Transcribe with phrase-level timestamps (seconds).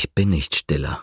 [0.00, 1.02] Ich bin nicht stiller.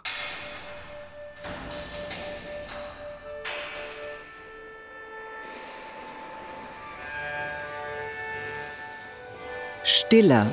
[9.83, 10.47] Stiller.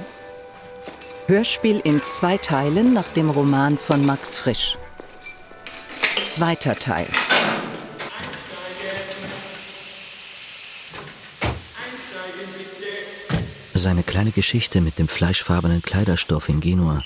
[1.28, 4.76] Hörspiel in zwei Teilen nach dem Roman von Max Frisch.
[6.26, 7.06] Zweiter Teil.
[13.72, 17.02] Seine kleine Geschichte mit dem fleischfarbenen Kleiderstoff in Genua,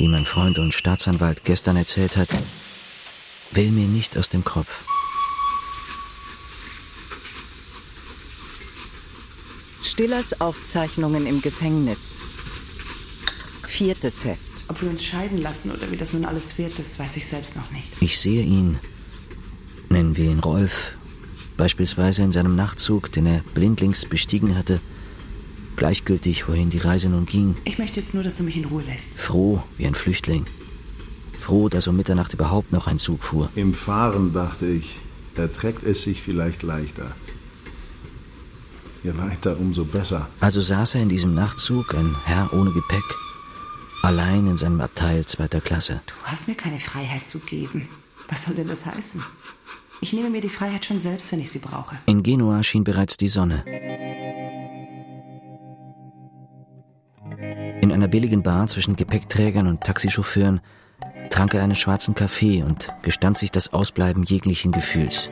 [0.00, 2.30] die mein Freund und Staatsanwalt gestern erzählt hat,
[3.52, 4.84] will mir nicht aus dem Kopf.
[9.82, 12.16] Stillers Aufzeichnungen im Gefängnis.
[13.68, 14.40] Viertes Heft.
[14.68, 17.56] Ob wir uns scheiden lassen oder wie das nun alles wird, das weiß ich selbst
[17.56, 17.90] noch nicht.
[18.00, 18.78] Ich sehe ihn,
[19.90, 20.94] nennen wir ihn Rolf,
[21.58, 24.80] beispielsweise in seinem Nachtzug, den er blindlings bestiegen hatte,
[25.80, 27.56] gleichgültig, wohin die Reise nun ging.
[27.64, 29.18] Ich möchte jetzt nur, dass du mich in Ruhe lässt.
[29.18, 30.44] Froh wie ein Flüchtling.
[31.40, 33.48] Froh, dass um Mitternacht überhaupt noch ein Zug fuhr.
[33.56, 34.98] Im Fahren dachte ich,
[35.36, 37.12] erträgt es sich vielleicht leichter.
[39.02, 40.28] Je weiter, umso besser.
[40.38, 43.08] Also saß er in diesem Nachtzug, ein Herr ohne Gepäck,
[44.02, 46.02] allein in seinem Abteil zweiter Klasse.
[46.06, 47.88] Du hast mir keine Freiheit zu geben.
[48.28, 49.24] Was soll denn das heißen?
[50.02, 51.98] Ich nehme mir die Freiheit schon selbst, wenn ich sie brauche.
[52.04, 53.64] In Genua schien bereits die Sonne.
[58.00, 60.62] Einer billigen Bar zwischen Gepäckträgern und Taxichauffeuren
[61.28, 65.30] trank er einen schwarzen Kaffee und gestand sich das Ausbleiben jeglichen Gefühls.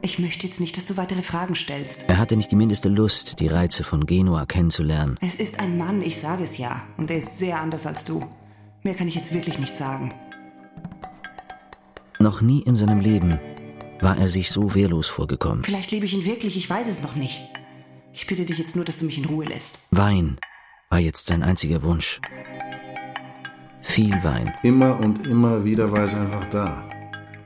[0.00, 2.06] Ich möchte jetzt nicht, dass du weitere Fragen stellst.
[2.08, 5.18] Er hatte nicht die mindeste Lust, die Reize von Genua kennenzulernen.
[5.20, 6.82] Es ist ein Mann, ich sage es ja.
[6.96, 8.24] Und er ist sehr anders als du.
[8.82, 10.14] Mehr kann ich jetzt wirklich nicht sagen.
[12.18, 13.38] Noch nie in seinem Leben
[14.00, 15.64] war er sich so wehrlos vorgekommen.
[15.64, 17.44] Vielleicht liebe ich ihn wirklich, ich weiß es noch nicht.
[18.14, 19.80] Ich bitte dich jetzt nur, dass du mich in Ruhe lässt.
[19.90, 20.38] Wein
[20.90, 22.20] war jetzt sein einziger Wunsch.
[23.80, 24.52] Viel Wein.
[24.64, 26.86] Immer und immer wieder war es einfach da.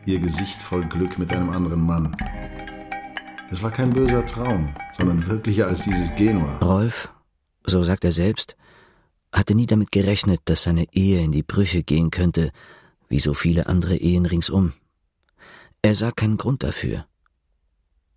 [0.07, 2.17] Ihr Gesicht voll Glück mit einem anderen Mann.
[3.51, 6.59] Es war kein böser Traum, sondern wirklicher als dieses Genua.
[6.59, 7.11] Rolf,
[7.65, 8.57] so sagt er selbst,
[9.31, 12.51] hatte nie damit gerechnet, dass seine Ehe in die Brüche gehen könnte,
[13.09, 14.73] wie so viele andere Ehen ringsum.
[15.83, 17.07] Er sah keinen Grund dafür.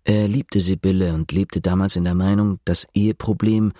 [0.04, 3.72] Er liebte Sibylle und lebte damals in der Meinung, das Eheproblem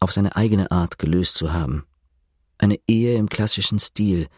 [0.00, 1.84] auf seine eigene Art gelöst zu haben.
[2.58, 4.28] Eine Ehe im klassischen Stil.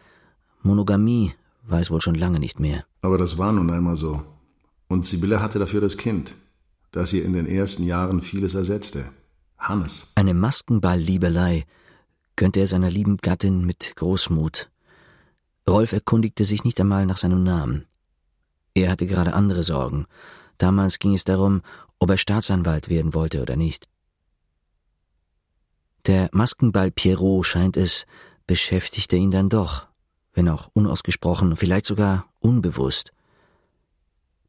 [0.61, 1.33] Monogamie
[1.63, 2.85] war es wohl schon lange nicht mehr.
[3.01, 4.21] Aber das war nun einmal so.
[4.87, 6.33] Und Sibylle hatte dafür das Kind,
[6.91, 9.05] das ihr in den ersten Jahren vieles ersetzte.
[9.57, 10.07] Hannes.
[10.15, 11.65] Eine Maskenball-Liebelei
[12.35, 14.69] gönnte er seiner lieben Gattin mit Großmut.
[15.69, 17.85] Rolf erkundigte sich nicht einmal nach seinem Namen.
[18.73, 20.07] Er hatte gerade andere Sorgen.
[20.57, 21.61] Damals ging es darum,
[21.99, 23.87] ob er Staatsanwalt werden wollte oder nicht.
[26.05, 28.05] Der Maskenball Pierrot scheint es,
[28.47, 29.87] beschäftigte ihn dann doch,
[30.33, 33.11] wenn auch unausgesprochen, vielleicht sogar unbewusst.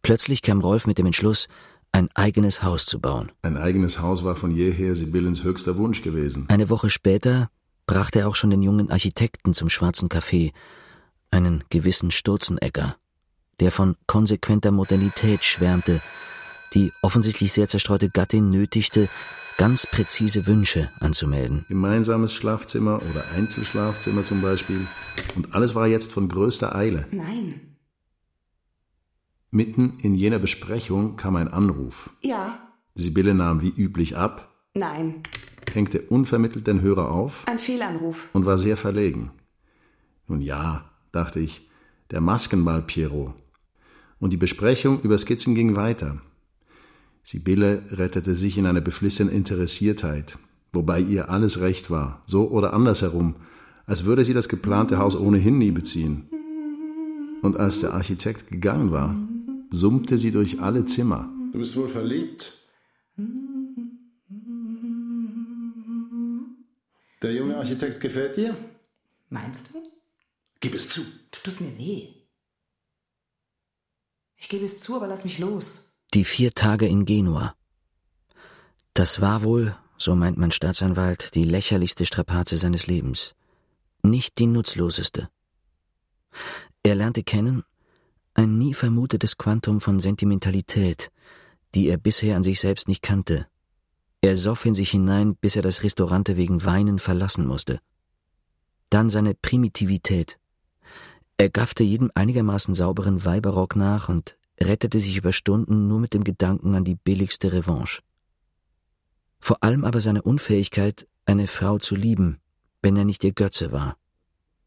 [0.02, 1.48] Plötzlich kam Rolf mit dem Entschluss,
[1.92, 3.32] ein eigenes Haus zu bauen.
[3.42, 6.46] Ein eigenes Haus war von jeher Sibyllens höchster Wunsch gewesen.
[6.48, 7.50] Eine Woche später
[7.86, 10.52] brachte er auch schon den jungen Architekten zum Schwarzen Café,
[11.30, 12.96] einen gewissen Sturzenegger,
[13.58, 16.00] der von konsequenter Modernität schwärmte,
[16.74, 19.08] die offensichtlich sehr zerstreute Gattin nötigte,
[19.60, 21.66] ganz präzise Wünsche anzumelden.
[21.68, 24.86] Gemeinsames Schlafzimmer oder Einzelschlafzimmer zum Beispiel.
[25.36, 27.06] Und alles war jetzt von größter Eile.
[27.10, 27.76] Nein.
[29.50, 32.16] Mitten in jener Besprechung kam ein Anruf.
[32.22, 32.58] Ja.
[32.94, 35.22] Sibylle nahm wie üblich ab, Nein.
[35.70, 38.30] hängte unvermittelt den Hörer auf Ein Fehlanruf.
[38.32, 39.30] und war sehr verlegen.
[40.26, 41.68] Nun ja, dachte ich,
[42.10, 43.34] der Maskenball Pierrot.
[44.20, 46.22] Und die Besprechung über Skizzen ging weiter.
[47.22, 50.38] Sibylle rettete sich in einer beflissenen Interessiertheit,
[50.72, 53.36] wobei ihr alles recht war, so oder andersherum,
[53.86, 56.28] als würde sie das geplante Haus ohnehin nie beziehen.
[57.42, 59.16] Und als der Architekt gegangen war,
[59.70, 61.28] summte sie durch alle Zimmer.
[61.52, 62.58] Du bist wohl verliebt?
[67.22, 68.56] Der junge Architekt gefällt dir?
[69.28, 69.82] Meinst du?
[70.60, 71.00] Gib es zu.
[71.02, 72.08] Du tust mir weh.
[74.36, 75.89] Ich gebe es zu, aber lass mich los.
[76.12, 77.54] Die vier Tage in Genua.
[78.94, 83.36] Das war wohl, so meint mein Staatsanwalt, die lächerlichste Strapaze seines Lebens.
[84.02, 85.28] Nicht die nutzloseste.
[86.82, 87.62] Er lernte kennen
[88.34, 91.12] ein nie vermutetes Quantum von Sentimentalität,
[91.74, 93.46] die er bisher an sich selbst nicht kannte.
[94.20, 97.80] Er soff in sich hinein, bis er das Restaurante wegen Weinen verlassen musste.
[98.88, 100.40] Dann seine Primitivität.
[101.36, 106.24] Er gaffte jedem einigermaßen sauberen Weiberrock nach und rettete sich über Stunden nur mit dem
[106.24, 108.02] Gedanken an die billigste Revanche.
[109.40, 112.38] Vor allem aber seine Unfähigkeit, eine Frau zu lieben,
[112.82, 113.96] wenn er nicht ihr Götze war.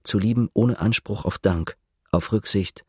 [0.04, 1.78] zu lieben ohne Anspruch auf Dank,
[2.12, 2.86] auf Rücksicht,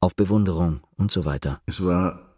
[0.00, 1.60] auf Bewunderung und so weiter.
[1.66, 2.34] Es war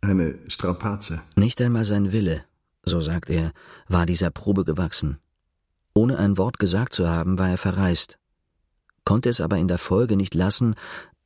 [0.00, 1.20] eine Strapaze.
[1.36, 2.44] Nicht einmal sein Wille,
[2.82, 3.52] so sagt er,
[3.88, 5.18] war dieser Probe gewachsen.
[5.94, 8.18] Ohne ein Wort gesagt zu haben, war er verreist,
[9.04, 10.74] konnte es aber in der Folge nicht lassen,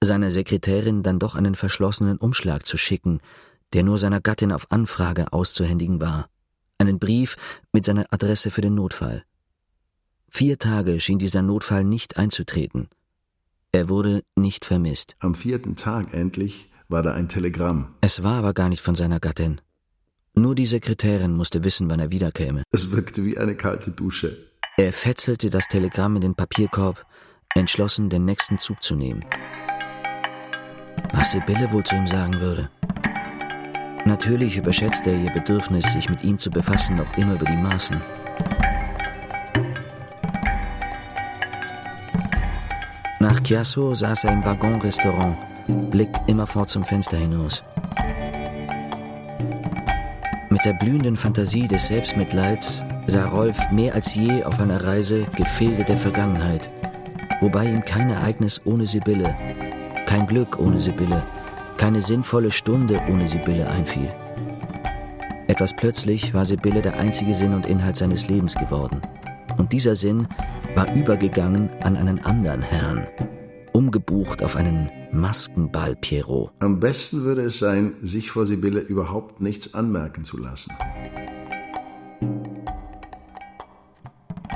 [0.06, 3.20] seiner Sekretärin dann doch einen verschlossenen Umschlag zu schicken,
[3.72, 6.28] der nur seiner Gattin auf Anfrage auszuhändigen war,
[6.78, 7.36] einen Brief
[7.72, 9.24] mit seiner Adresse für den Notfall.
[10.30, 12.88] Vier Tage schien dieser Notfall nicht einzutreten.
[13.72, 15.16] Er wurde nicht vermisst.
[15.18, 17.94] Am vierten Tag endlich war da ein Telegramm.
[18.00, 19.60] Es war aber gar nicht von seiner Gattin.
[20.34, 22.62] Nur die Sekretärin musste wissen, wann er wiederkäme.
[22.70, 24.36] Es wirkte wie eine kalte Dusche.
[24.76, 27.06] Er fetzelte das Telegramm in den Papierkorb,
[27.54, 29.24] entschlossen, den nächsten Zug zu nehmen.
[31.12, 32.68] Was Sibylle wohl zu ihm sagen würde.
[34.04, 38.00] Natürlich überschätzte er ihr Bedürfnis, sich mit ihm zu befassen, noch immer über die Maßen.
[43.18, 45.36] Nach Chiasso saß er im Waggonrestaurant,
[45.90, 47.64] Blick immerfort zum Fenster hinaus.
[50.48, 55.82] Mit der blühenden Fantasie des Selbstmitleids sah Rolf mehr als je auf einer Reise Gefilde
[55.82, 56.70] der Vergangenheit,
[57.40, 59.34] wobei ihm kein Ereignis ohne Sibylle,
[60.16, 61.22] kein Glück ohne Sibylle,
[61.76, 64.08] keine sinnvolle Stunde ohne Sibylle einfiel.
[65.46, 69.02] Etwas plötzlich war Sibylle der einzige Sinn und Inhalt seines Lebens geworden.
[69.58, 70.26] Und dieser Sinn
[70.74, 73.06] war übergegangen an einen anderen Herrn,
[73.74, 76.50] umgebucht auf einen Maskenball Pierrot.
[76.60, 80.72] Am besten würde es sein, sich vor Sibylle überhaupt nichts anmerken zu lassen.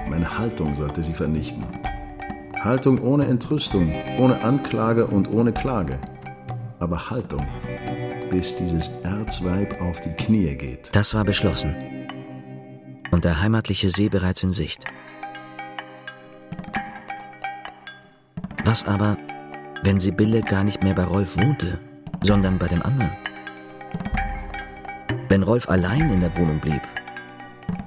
[0.09, 1.65] Meine Haltung sollte sie vernichten.
[2.63, 5.99] Haltung ohne Entrüstung, ohne Anklage und ohne Klage.
[6.79, 7.47] Aber Haltung,
[8.29, 10.91] bis dieses Erzweib auf die Knie geht.
[10.93, 11.75] Das war beschlossen.
[13.11, 14.85] Und der heimatliche See bereits in Sicht.
[18.67, 19.17] Was aber,
[19.83, 21.79] wenn Sibylle gar nicht mehr bei Rolf wohnte,
[22.23, 23.13] sondern bei dem anderen?
[25.31, 26.83] Wenn Rolf allein in der Wohnung blieb,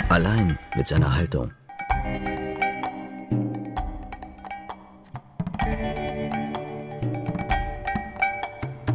[0.09, 1.51] allein mit seiner Haltung.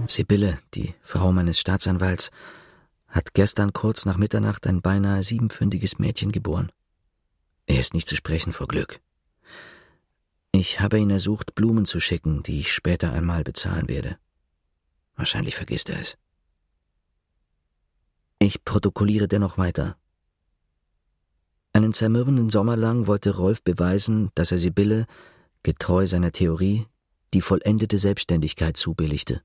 [0.09, 2.31] Sibylle, die Frau meines Staatsanwalts,
[3.09, 6.73] hat gestern kurz nach Mitternacht ein beinahe siebenpfündiges Mädchen geboren.
[7.67, 9.01] Er ist nicht zu sprechen vor Glück.
[10.53, 14.19] Ich habe ihn ersucht, Blumen zu schicken, die ich später einmal bezahlen werde.
[15.15, 16.17] Wahrscheinlich vergisst er es.
[18.39, 19.97] Ich protokolliere dennoch weiter.
[21.73, 25.07] Einen zermürbenden Sommer lang wollte Rolf beweisen, dass er Sibylle,
[25.63, 26.87] getreu seiner Theorie,
[27.35, 29.43] die vollendete Selbstständigkeit zubilligte.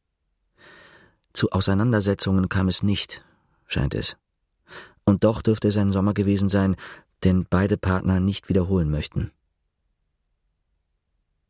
[1.33, 3.23] Zu Auseinandersetzungen kam es nicht,
[3.67, 4.17] scheint es.
[5.03, 6.75] Und doch dürfte es ein Sommer gewesen sein,
[7.23, 9.31] den beide Partner nicht wiederholen möchten.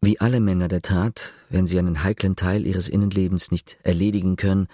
[0.01, 4.67] Wie alle Männer der Tat, wenn sie einen heiklen Teil ihres Innenlebens nicht erledigen können,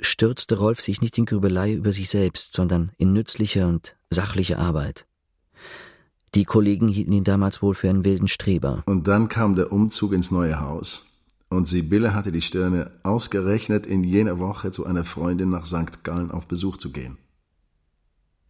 [0.00, 5.06] stürzte Rolf sich nicht in Grübelei über sich selbst, sondern in nützliche und sachliche Arbeit.
[6.34, 8.82] Die Kollegen hielten ihn damals wohl für einen wilden Streber.
[8.86, 11.06] Und dann kam der Umzug ins neue Haus.
[11.50, 16.04] Und Sibylle hatte die Stirne ausgerechnet, in jener Woche zu einer Freundin nach St.
[16.04, 17.18] Gallen auf Besuch zu gehen.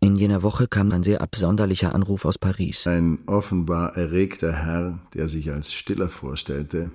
[0.00, 2.87] In jener Woche kam ein sehr absonderlicher Anruf aus Paris.
[2.87, 6.91] Ein offenbar erregter Herr, der sich als Stiller vorstellte,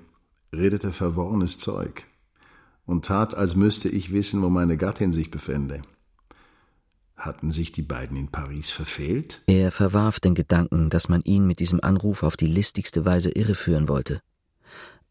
[0.54, 2.06] redete verworrenes Zeug
[2.86, 5.82] und tat, als müsste ich wissen, wo meine Gattin sich befände.
[7.16, 9.42] Hatten sich die beiden in Paris verfehlt?
[9.48, 13.88] Er verwarf den Gedanken, dass man ihn mit diesem Anruf auf die listigste Weise irreführen
[13.88, 14.22] wollte.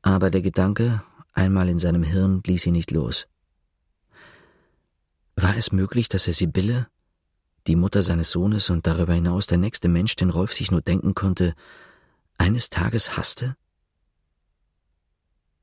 [0.04, 3.26] Aber der Gedanke, einmal in seinem Hirn, ließ ihn nicht los.
[5.34, 6.88] War es möglich, dass er Sibylle,
[7.66, 11.14] die Mutter seines Sohnes und darüber hinaus der nächste Mensch, den Rolf sich nur denken
[11.14, 11.54] konnte,
[12.37, 13.56] eines Tages hasste?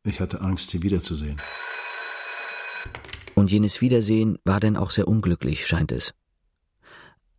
[0.03, 1.39] Ich hatte Angst, sie wiederzusehen.
[3.36, 6.15] Und jenes Wiedersehen war denn auch sehr unglücklich, scheint es.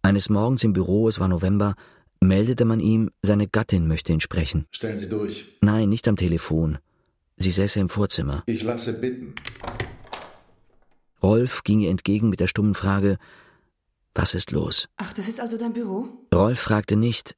[0.02, 1.75] Eines Morgens im Büro, es war November,
[2.21, 4.68] meldete man ihm, seine Gattin möchte ihn sprechen.
[4.71, 5.59] Stellen Sie durch.
[5.62, 6.78] Nein, nicht am Telefon.
[7.37, 8.43] Sie säße im Vorzimmer.
[8.47, 9.35] Ich lasse bitten.
[11.23, 13.19] Rolf ging ihr entgegen mit der stummen Frage,
[14.15, 14.89] was ist los?
[14.97, 16.09] Ach, das ist also dein Büro?
[16.35, 17.37] Rolf fragte nicht,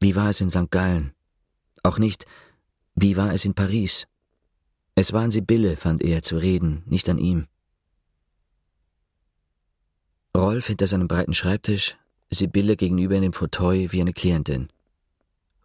[0.00, 0.70] wie war es in St.
[0.70, 1.12] Gallen?
[1.82, 2.26] Auch nicht,
[2.94, 4.06] wie war es in Paris?
[4.94, 7.46] Es war an Sibylle, fand er, zu reden, nicht an ihm.
[10.36, 11.96] Rolf hinter seinem breiten Schreibtisch,
[12.30, 14.68] Sibylle gegenüber in dem Fauteuil wie eine Klientin.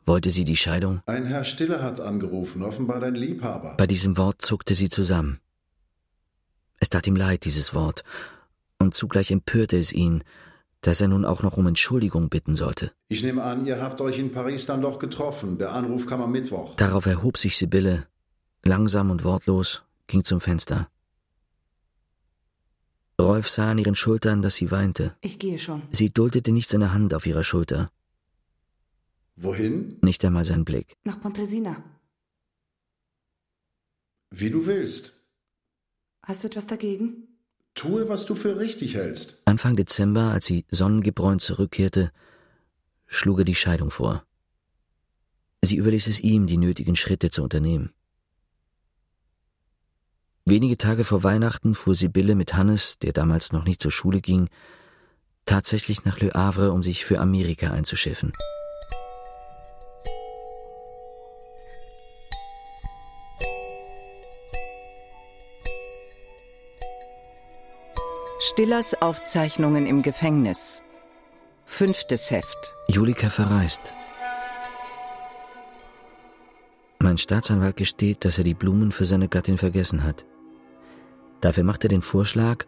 [0.05, 1.01] Wollte sie die Scheidung?
[1.07, 3.75] Ein Herr Stiller hat angerufen, offenbar dein Liebhaber.
[3.77, 5.39] Bei diesem Wort zuckte sie zusammen.
[6.79, 8.03] Es tat ihm leid, dieses Wort,
[8.77, 10.23] und zugleich empörte es ihn,
[10.81, 12.91] dass er nun auch noch um Entschuldigung bitten sollte.
[13.07, 15.57] Ich nehme an, ihr habt euch in Paris dann doch getroffen.
[15.57, 16.75] Der Anruf kam am Mittwoch.
[16.75, 18.05] Darauf erhob sich Sibylle,
[18.63, 20.87] langsam und wortlos, ging zum Fenster.
[23.19, 25.15] Rolf sah an ihren Schultern, dass sie weinte.
[25.21, 25.81] Ich gehe schon.
[25.89, 27.89] Sie duldete nicht seine Hand auf ihrer Schulter,
[29.35, 29.97] Wohin?
[30.01, 30.95] nicht einmal seinen Blick.
[31.03, 31.83] Nach Pontresina.
[34.31, 35.13] Wie du willst.
[36.23, 37.27] Hast du etwas dagegen?
[37.75, 39.41] Tue, was du für richtig hältst.
[39.45, 42.11] Anfang Dezember, als sie sonnengebräunt zurückkehrte,
[43.05, 44.25] schlug er die Scheidung vor.
[45.61, 47.91] Sie überließ es ihm, die nötigen Schritte zu unternehmen.
[50.45, 54.47] Wenige Tage vor Weihnachten fuhr Sibylle mit Hannes, der damals noch nicht zur Schule ging,
[55.45, 58.31] tatsächlich nach Le Havre, um sich für Amerika einzuschiffen.
[68.55, 70.81] Stillers Aufzeichnungen im Gefängnis.
[71.65, 72.73] Fünftes Heft.
[72.87, 73.93] Julika verreist.
[76.99, 80.25] Mein Staatsanwalt gesteht, dass er die Blumen für seine Gattin vergessen hat.
[81.41, 82.63] Dafür macht er den Vorschlag,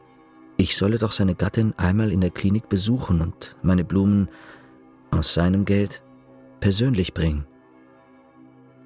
[0.57, 4.27] ich solle doch seine Gattin einmal in der Klinik besuchen und meine Blumen
[5.09, 6.03] aus seinem Geld
[6.59, 7.45] persönlich bringen.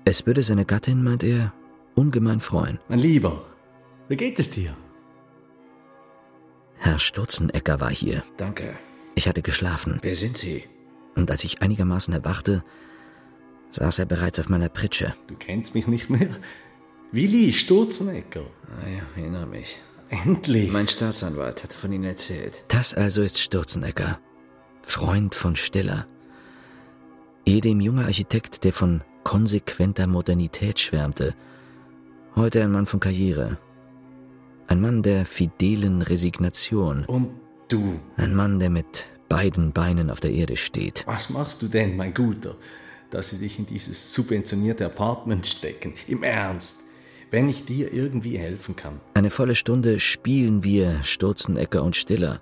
[0.05, 1.51] Es würde seine Gattin, meint er,
[1.95, 2.77] ungemein freuen.
[2.89, 3.41] Mein Lieber,
[4.07, 4.75] wie geht es dir?
[6.81, 8.23] Herr Sturzenegger war hier.
[8.37, 8.75] Danke.
[9.13, 9.99] Ich hatte geschlafen.
[10.01, 10.63] Wer sind Sie?
[11.15, 12.63] Und als ich einigermaßen erwachte,
[13.69, 15.13] saß er bereits auf meiner Pritsche.
[15.27, 16.35] Du kennst mich nicht mehr.
[17.11, 18.41] Willi Sturzenegger.
[18.41, 19.77] Ah ja, erinnere mich.
[20.09, 20.71] Endlich.
[20.71, 22.63] Mein Staatsanwalt hat von Ihnen erzählt.
[22.67, 24.19] Das also ist Sturzenegger,
[24.81, 26.07] Freund von Stiller.
[27.45, 31.35] Ehedem junger Architekt, der von konsequenter Modernität schwärmte.
[32.35, 33.59] Heute ein Mann von Karriere.
[34.71, 37.03] Ein Mann der fidelen Resignation.
[37.03, 37.31] Und
[37.67, 41.03] du, Ein Mann, der mit beiden Beinen auf der Erde steht.
[41.07, 42.55] was machst du denn, mein Guter,
[43.09, 45.91] dass sie dich in dieses subventionierte Apartment stecken?
[46.07, 46.77] Im Ernst,
[47.31, 49.01] wenn ich dir irgendwie helfen kann.
[49.13, 52.41] Eine volle Stunde spielen wir Sturzenegger und Stiller.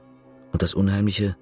[0.51, 1.35] Und das Unheimliche,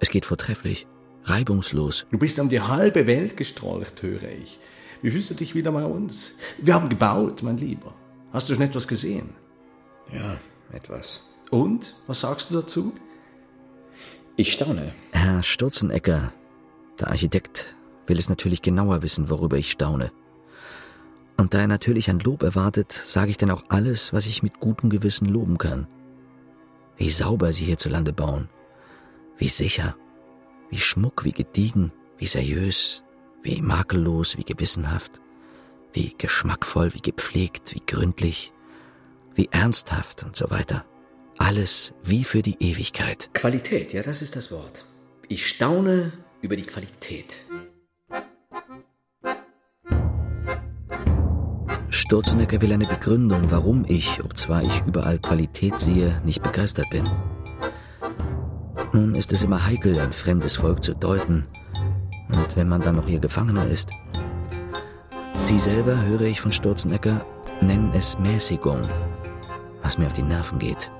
[0.00, 0.86] es geht vortrefflich,
[1.22, 2.04] reibungslos.
[2.10, 4.58] Du bist um die halbe Welt gestrolcht, höre ich.
[5.00, 6.32] Wie fühlst du dich wieder bei uns?
[6.58, 7.94] Wir haben gebaut, mein Lieber.
[8.34, 9.30] Hast du schon etwas gesehen?
[10.12, 10.36] Ja,
[10.72, 11.28] etwas.
[11.50, 11.94] Und?
[12.06, 12.94] Was sagst du dazu?
[14.36, 14.92] Ich staune.
[15.12, 16.32] Herr Sturzenegger,
[16.98, 20.10] der Architekt, will es natürlich genauer wissen, worüber ich staune.
[21.36, 24.60] Und da er natürlich ein Lob erwartet, sage ich dann auch alles, was ich mit
[24.60, 25.86] gutem Gewissen loben kann.
[26.96, 28.48] Wie sauber Sie hierzulande bauen.
[29.36, 29.96] Wie sicher.
[30.70, 33.02] Wie schmuck, wie gediegen, wie seriös,
[33.42, 35.20] wie makellos, wie gewissenhaft.
[35.92, 38.52] Wie geschmackvoll, wie gepflegt, wie gründlich,
[39.34, 40.84] wie ernsthaft und so weiter.
[41.38, 43.30] Alles wie für die Ewigkeit.
[43.34, 44.84] Qualität, ja, das ist das Wort.
[45.28, 47.38] Ich staune über die Qualität.
[51.88, 57.08] Sturzenegger will eine Begründung, warum ich, obzwar ich überall Qualität sehe, nicht begeistert bin.
[58.92, 61.46] Nun ist es immer heikel, ein fremdes Volk zu deuten.
[62.28, 63.88] Und wenn man dann noch ihr Gefangener ist.
[65.44, 67.24] Sie selber, höre ich von Sturzenegger,
[67.60, 68.82] nennen es Mäßigung,
[69.84, 70.90] was mir auf die Nerven geht.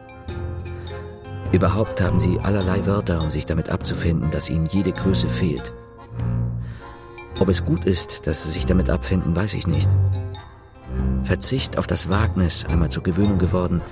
[1.51, 5.73] Überhaupt haben sie allerlei Wörter, um sich damit abzufinden, dass ihnen jede Größe fehlt.
[7.41, 9.89] Ob es gut ist, dass sie sich damit abfinden, weiß ich nicht.
[11.25, 13.83] Verzicht auf das Wagnis, einmal zur Gewöhnung geworden,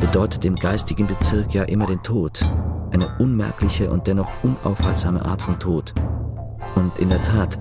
[0.00, 2.42] bedeutet im geistigen Bezirk ja immer den Tod.
[2.90, 5.94] Eine unmerkliche und dennoch unaufhaltsame Art von Tod.
[6.74, 7.58] Und in der Tat,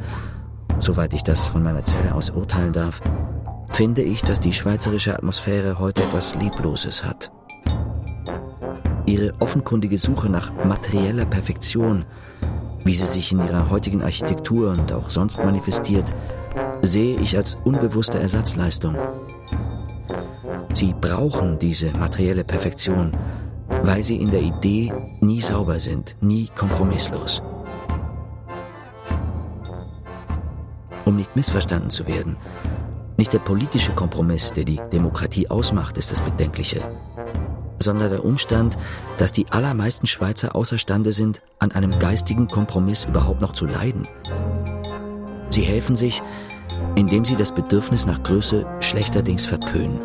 [0.80, 3.02] soweit ich das von meiner Zelle aus urteilen darf,
[3.74, 7.32] finde ich, dass die schweizerische Atmosphäre heute etwas Lebloses hat.
[9.06, 12.06] Ihre offenkundige Suche nach materieller Perfektion,
[12.84, 16.14] wie sie sich in ihrer heutigen Architektur und auch sonst manifestiert,
[16.82, 18.96] sehe ich als unbewusste Ersatzleistung.
[20.74, 23.12] Sie brauchen diese materielle Perfektion,
[23.84, 27.42] weil sie in der Idee nie sauber sind, nie kompromisslos.
[31.06, 32.38] Um nicht missverstanden zu werden,
[33.18, 36.82] nicht der politische Kompromiss, der die Demokratie ausmacht, ist das Bedenkliche,
[37.80, 38.78] sondern der Umstand,
[39.18, 44.08] dass die allermeisten Schweizer außerstande sind, an einem geistigen Kompromiss überhaupt noch zu leiden.
[45.50, 46.22] Sie helfen sich,
[46.96, 50.00] indem sie das Bedürfnis nach Größe schlechterdings verpönen.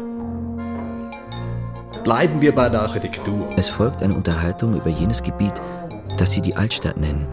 [2.05, 3.49] Bleiben wir bei der Architektur.
[3.57, 5.55] Es folgt eine Unterhaltung über jenes Gebiet,
[6.17, 7.27] das sie die Altstadt nennen.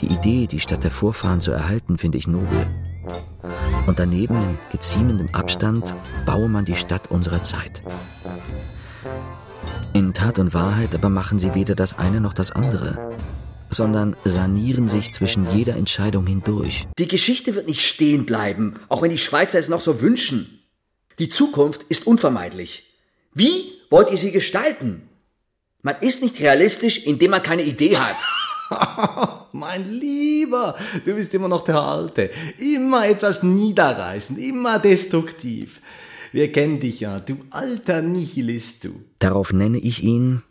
[0.00, 2.66] Die Idee, die Stadt der Vorfahren zu erhalten, finde ich nobel.
[3.86, 5.94] Und daneben in geziemendem Abstand
[6.26, 7.82] baue man die Stadt unserer Zeit.
[9.92, 13.16] In Tat und Wahrheit aber machen sie weder das eine noch das andere,
[13.70, 16.86] sondern sanieren sich zwischen jeder Entscheidung hindurch.
[16.98, 20.60] Die Geschichte wird nicht stehen bleiben, auch wenn die Schweizer es noch so wünschen.
[21.18, 22.84] Die Zukunft ist unvermeidlich.
[23.34, 25.08] Wie wollt ihr sie gestalten?
[25.82, 28.16] Man ist nicht realistisch, indem man keine Idee hat.
[29.52, 32.30] mein Lieber, du bist immer noch der Alte.
[32.58, 35.80] Immer etwas niederreißend, immer destruktiv.
[36.32, 38.90] Wir kennen dich ja, du alter Nihilist, du.
[39.18, 40.42] Darauf nenne ich ihn,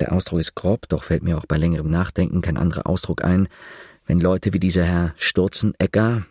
[0.00, 3.48] der Ausdruck ist grob, doch fällt mir auch bei längerem Nachdenken kein anderer Ausdruck ein,
[4.06, 6.24] wenn Leute wie dieser Herr Sturzenegger,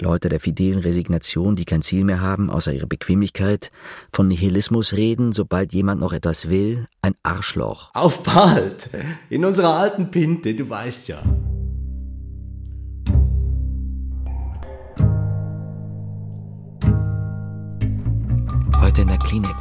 [0.00, 3.70] Leute der fidelen Resignation, die kein Ziel mehr haben, außer ihre Bequemlichkeit,
[4.12, 7.90] von Nihilismus reden, sobald jemand noch etwas will, ein Arschloch.
[7.94, 8.88] Auf bald!
[9.30, 11.22] In unserer alten Pinte, du weißt ja.
[18.80, 19.54] Heute in der Klinik.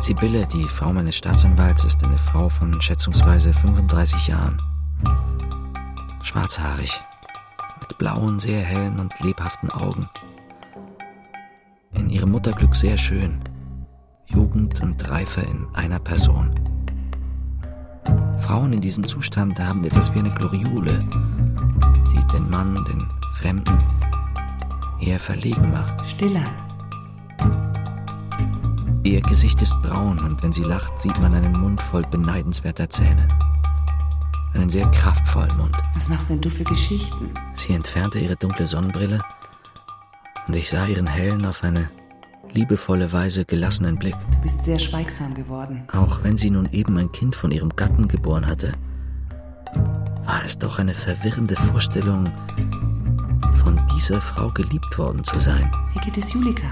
[0.00, 4.60] Sibylle, die Frau meines Staatsanwalts, ist eine Frau von schätzungsweise 35 Jahren.
[6.24, 7.00] Schwarzhaarig,
[8.02, 10.08] blauen, sehr hellen und lebhaften Augen.
[11.94, 13.38] In ihrem Mutterglück sehr schön.
[14.26, 16.50] Jugend und Reife in einer Person.
[18.38, 20.98] Frauen in diesem Zustand haben etwas wie eine Gloriole,
[22.12, 23.78] die den Mann, den Fremden,
[25.00, 26.04] eher verlegen macht.
[26.08, 26.50] Stiller.
[29.04, 33.28] Ihr Gesicht ist braun und wenn sie lacht, sieht man einen Mund voll beneidenswerter Zähne.
[34.54, 35.76] Einen sehr kraftvollen Mund.
[35.94, 37.30] Was machst denn du für Geschichten?
[37.54, 39.20] Sie entfernte ihre dunkle Sonnenbrille
[40.46, 41.90] und ich sah ihren hellen, auf eine
[42.52, 44.14] liebevolle Weise gelassenen Blick.
[44.30, 45.84] Du bist sehr schweigsam geworden.
[45.92, 48.72] Auch wenn sie nun eben ein Kind von ihrem Gatten geboren hatte,
[50.24, 52.30] war es doch eine verwirrende Vorstellung,
[53.62, 55.70] von dieser Frau geliebt worden zu sein.
[55.92, 56.68] Wie geht es Julika?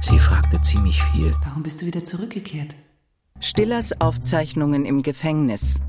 [0.00, 1.34] Sie fragte ziemlich viel.
[1.44, 2.74] Warum bist du wieder zurückgekehrt?
[3.42, 5.80] Stillers Aufzeichnungen im Gefängnis.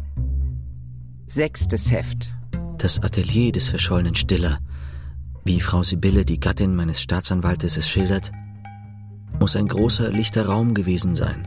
[1.27, 2.31] Sechstes Heft.
[2.77, 4.59] Das Atelier des verschollenen Stiller,
[5.43, 8.31] wie Frau Sibylle, die Gattin meines Staatsanwaltes, es schildert,
[9.37, 11.45] muss ein großer, lichter Raum gewesen sein.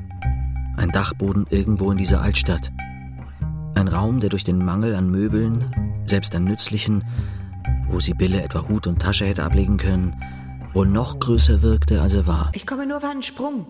[0.76, 2.70] Ein Dachboden irgendwo in dieser Altstadt.
[3.74, 7.02] Ein Raum, der durch den Mangel an Möbeln, selbst an nützlichen,
[7.88, 10.20] wo Sibylle etwa Hut und Tasche hätte ablegen können,
[10.74, 12.50] wohl noch größer wirkte, als er war.
[12.52, 13.66] Ich komme nur für einen Sprung.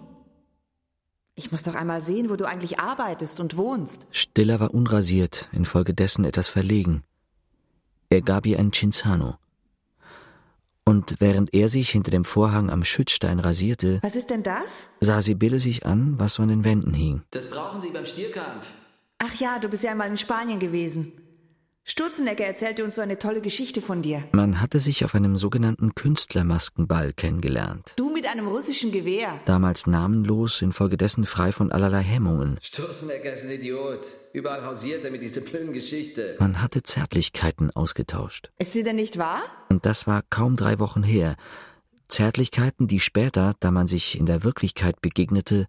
[1.37, 4.07] Ich muss doch einmal sehen, wo du eigentlich arbeitest und wohnst.
[4.12, 7.03] Stiller war unrasiert, infolgedessen etwas verlegen.
[8.09, 9.37] Er gab ihr ein Cinzano.
[10.85, 14.87] Und während er sich hinter dem Vorhang am Schützstein rasierte, Was ist denn das?
[15.01, 17.23] sah Sibylle sich an, was so an den Wänden hing.
[17.31, 18.66] Das brauchen Sie beim Stierkampf.
[19.18, 21.12] Ach ja, du bist ja einmal in Spanien gewesen.
[21.87, 24.25] Sturzenegger erzählte uns so eine tolle Geschichte von dir.
[24.33, 27.92] Man hatte sich auf einem sogenannten Künstlermaskenball kennengelernt.
[27.97, 29.38] Du mit einem russischen Gewehr.
[29.44, 32.59] Damals namenlos, infolgedessen frei von allerlei Hemmungen.
[32.62, 34.07] Sturzenegger ist ein Idiot.
[34.33, 36.37] Überall hausiert er mit dieser blöden Geschichte.
[36.40, 38.51] Man hatte Zärtlichkeiten ausgetauscht.
[38.59, 39.42] Ist sie denn nicht wahr?
[39.68, 41.37] Und das war kaum drei Wochen her.
[42.09, 45.66] Zärtlichkeiten, die später, da man sich in der Wirklichkeit begegnete,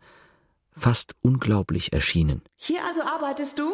[0.71, 2.41] fast unglaublich erschienen.
[2.56, 3.73] Hier also arbeitest du?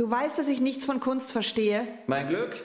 [0.00, 1.86] Du weißt, dass ich nichts von Kunst verstehe.
[2.06, 2.56] Mein Glück.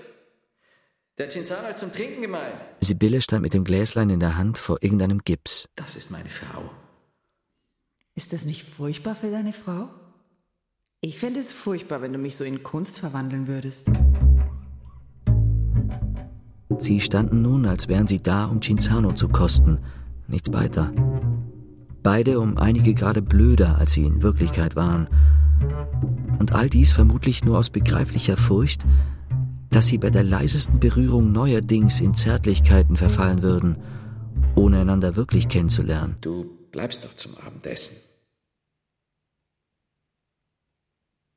[1.18, 2.56] Der Cinzano ist zum Trinken gemeint.
[2.80, 5.68] Sibylle stand mit dem Gläslein in der Hand vor irgendeinem Gips.
[5.76, 6.70] Das ist meine Frau.
[8.14, 9.90] Ist das nicht furchtbar für deine Frau?
[11.02, 13.92] Ich fände es furchtbar, wenn du mich so in Kunst verwandeln würdest.
[16.80, 19.84] Sie standen nun, als wären sie da, um Cinzano zu kosten,
[20.30, 20.94] nichts weiter.
[22.02, 25.10] Beide um einige Grade blöder, als sie in Wirklichkeit waren.
[26.40, 28.86] Und all dies vermutlich nur aus begreiflicher Furcht,
[29.72, 33.78] dass sie bei der leisesten Berührung neuerdings in Zärtlichkeiten verfallen würden,
[34.56, 36.16] ohne einander wirklich kennenzulernen.
[36.22, 37.98] Du bleibst doch zum Abendessen.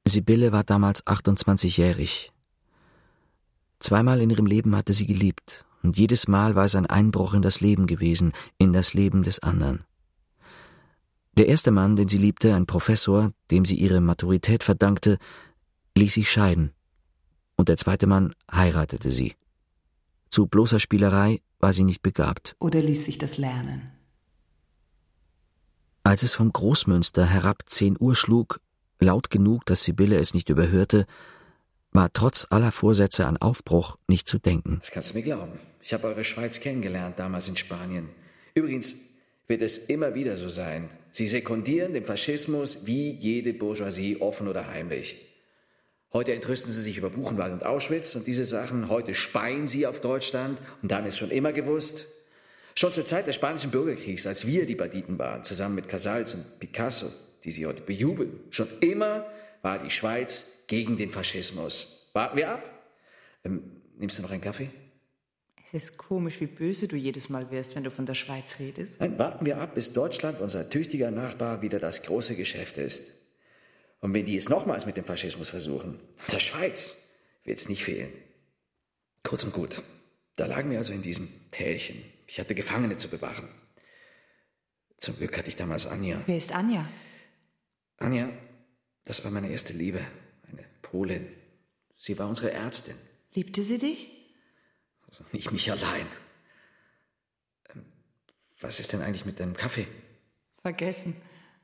[0.06, 2.32] Sibylle war damals 28-jährig.
[3.80, 7.42] Zweimal in ihrem Leben hatte sie geliebt, und jedes Mal war es ein Einbruch in
[7.42, 9.84] das Leben gewesen, in das Leben des anderen.
[11.38, 15.18] Der erste Mann, den sie liebte, ein Professor, dem sie ihre Maturität verdankte,
[15.96, 16.72] ließ sich scheiden.
[17.54, 19.36] Und der zweite Mann heiratete sie.
[20.30, 22.56] Zu bloßer Spielerei war sie nicht begabt.
[22.58, 23.92] Oder ließ sich das lernen?
[26.02, 28.60] Als es vom Großmünster herab zehn Uhr schlug,
[28.98, 31.06] laut genug, dass Sibylle es nicht überhörte,
[31.92, 34.78] war trotz aller Vorsätze an Aufbruch nicht zu denken.
[34.80, 35.52] Das kannst du mir glauben.
[35.82, 38.08] Ich habe eure Schweiz kennengelernt, damals in Spanien.
[38.54, 38.96] Übrigens
[39.48, 40.90] wird es immer wieder so sein.
[41.10, 45.16] Sie sekundieren dem Faschismus wie jede Bourgeoisie, offen oder heimlich.
[46.12, 48.88] Heute entrüsten sie sich über Buchenwald und Auschwitz und diese Sachen.
[48.88, 52.06] Heute speien sie auf Deutschland und dann ist schon immer gewusst.
[52.74, 56.60] Schon zur Zeit des Spanischen Bürgerkriegs, als wir die Banditen waren, zusammen mit Casals und
[56.60, 57.10] Picasso,
[57.44, 59.26] die sie heute bejubeln, schon immer
[59.62, 62.08] war die Schweiz gegen den Faschismus.
[62.12, 62.70] Warten wir ab.
[63.44, 63.62] Ähm,
[63.98, 64.70] nimmst du noch einen Kaffee?
[65.70, 69.00] Es ist komisch, wie böse du jedes Mal wirst, wenn du von der Schweiz redest.
[69.00, 73.12] Nein, warten wir ab, bis Deutschland, unser tüchtiger Nachbar, wieder das große Geschäft ist.
[74.00, 76.00] Und wenn die es nochmals mit dem Faschismus versuchen,
[76.32, 76.96] der Schweiz
[77.44, 78.12] wird es nicht fehlen.
[79.22, 79.82] Kurz und gut,
[80.36, 82.02] da lagen wir also in diesem Tälchen.
[82.26, 83.48] Ich hatte Gefangene zu bewachen.
[84.96, 86.22] Zum Glück hatte ich damals Anja.
[86.26, 86.88] Wer ist Anja?
[87.98, 88.30] Anja,
[89.04, 90.00] das war meine erste Liebe,
[90.50, 91.26] eine Polin.
[91.98, 92.94] Sie war unsere Ärztin.
[93.34, 94.17] Liebte sie dich?
[95.08, 96.06] Also nicht mich allein.
[97.74, 97.84] Ähm,
[98.60, 99.86] was ist denn eigentlich mit deinem Kaffee?
[100.62, 101.16] Vergessen.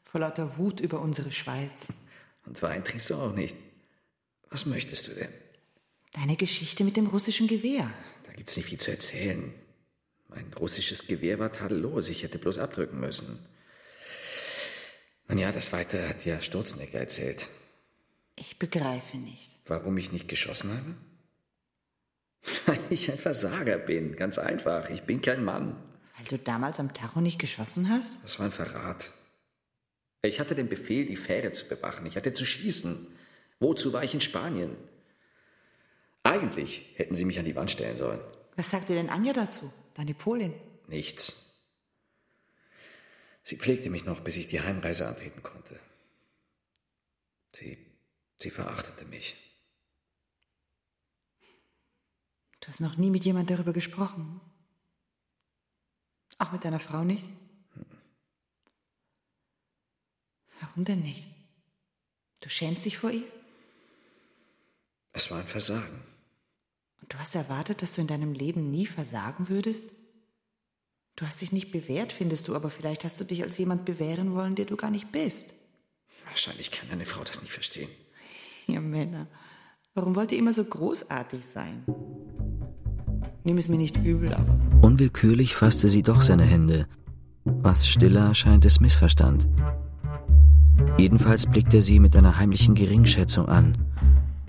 [0.04, 1.88] Vor lauter Wut über unsere Schweiz.
[2.46, 3.57] Und Wein trinkst du auch nicht.
[4.50, 5.33] Was möchtest du denn?
[6.12, 7.92] Deine Geschichte mit dem russischen Gewehr.
[8.24, 9.52] Da gibt's nicht viel zu erzählen.
[10.28, 12.09] Mein russisches Gewehr war tadellos.
[12.09, 13.44] Ich hätte bloß abdrücken müssen.
[15.28, 17.48] Nun ja, das Weitere hat ja Sturzenegger erzählt.
[18.37, 19.57] Ich begreife nicht.
[19.66, 20.94] Warum ich nicht geschossen habe?
[22.66, 24.16] Weil ich ein Versager bin.
[24.16, 24.90] Ganz einfach.
[24.90, 25.76] Ich bin kein Mann.
[26.16, 28.18] Weil du damals am Tacho nicht geschossen hast?
[28.22, 29.11] Das war ein Verrat.
[30.22, 32.07] Ich hatte den Befehl, die Fähre zu bewachen.
[32.07, 33.07] Ich hatte zu schießen.
[33.61, 34.76] Wozu war ich in Spanien?
[36.22, 38.20] Eigentlich hätten sie mich an die Wand stellen sollen.
[38.57, 40.54] Was sagte denn Anja dazu, deine Polin?
[40.87, 41.61] Nichts.
[43.42, 45.78] Sie pflegte mich noch, bis ich die Heimreise antreten konnte.
[47.52, 47.76] Sie,
[48.38, 49.37] sie verachtete mich.
[52.64, 54.40] Du hast noch nie mit jemand darüber gesprochen.
[56.38, 57.29] Auch mit deiner Frau nicht?
[60.61, 61.27] Warum denn nicht?
[62.40, 63.27] Du schämst dich vor ihr?
[65.12, 66.03] Es war ein Versagen.
[67.03, 69.87] Und du hast erwartet, dass du in deinem Leben nie versagen würdest?
[71.16, 74.35] Du hast dich nicht bewährt, findest du, aber vielleicht hast du dich als jemand bewähren
[74.35, 75.53] wollen, der du gar nicht bist.
[76.24, 77.90] Wahrscheinlich kann eine Frau das nicht verstehen.
[78.66, 79.29] Ihr Männer,
[79.92, 81.85] warum wollt ihr immer so großartig sein?
[83.44, 84.59] Nimm es mir nicht übel, aber.
[84.80, 86.87] Unwillkürlich fasste sie doch seine Hände,
[87.44, 89.46] was Stiller scheint es missverstand.
[90.96, 93.76] Jedenfalls blickte sie mit einer heimlichen Geringschätzung an.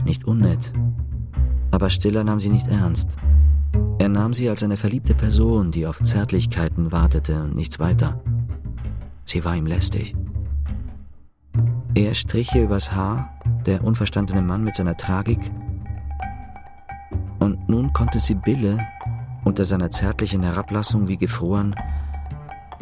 [0.05, 0.71] Nicht unnett.
[1.71, 3.17] Aber Stiller nahm sie nicht ernst.
[3.99, 8.21] Er nahm sie als eine verliebte Person, die auf Zärtlichkeiten wartete und nichts weiter.
[9.25, 10.15] Sie war ihm lästig.
[11.95, 13.29] Er strich ihr übers Haar,
[13.65, 15.39] der unverstandene Mann mit seiner Tragik,
[17.39, 18.79] und nun konnte Sibylle,
[19.43, 21.75] unter seiner zärtlichen Herablassung wie gefroren,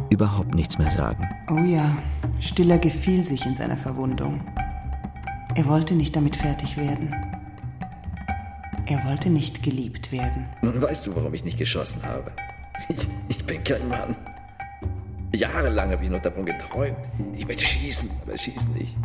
[0.09, 1.27] überhaupt nichts mehr sagen.
[1.49, 1.97] Oh ja,
[2.39, 4.41] Stiller gefiel sich in seiner Verwundung.
[5.55, 7.13] Er wollte nicht damit fertig werden.
[8.85, 10.45] Er wollte nicht geliebt werden.
[10.61, 12.31] Nun weißt du, warum ich nicht geschossen habe.
[12.89, 14.15] Ich, ich bin kein Mann.
[15.33, 16.97] Jahrelang habe ich noch davon geträumt.
[17.35, 18.95] Ich möchte schießen, aber schießen nicht.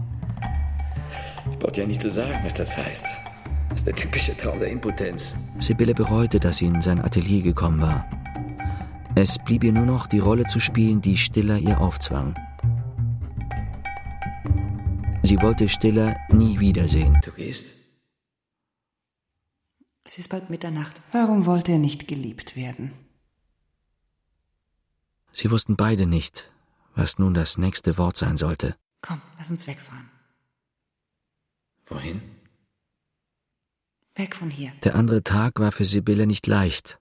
[1.51, 3.07] Ich brauche dir ja nicht zu sagen, was das heißt.
[3.79, 5.37] Das ist der typische Traum der Impotenz.
[5.61, 8.11] Sibylle bereute, dass sie in sein Atelier gekommen war.
[9.15, 12.35] Es blieb ihr nur noch, die Rolle zu spielen, die Stiller ihr aufzwang.
[15.23, 17.21] Sie wollte Stiller nie wiedersehen.
[17.25, 17.67] Du gehst?
[20.03, 21.01] Es ist bald Mitternacht.
[21.13, 22.91] Warum wollte er nicht geliebt werden?
[25.31, 26.51] Sie wussten beide nicht,
[26.97, 28.75] was nun das nächste Wort sein sollte.
[29.03, 30.11] Komm, lass uns wegfahren.
[31.87, 32.38] Wohin?
[34.19, 34.73] Weg von hier.
[34.83, 36.99] Der andere Tag war für Sibylle nicht leicht.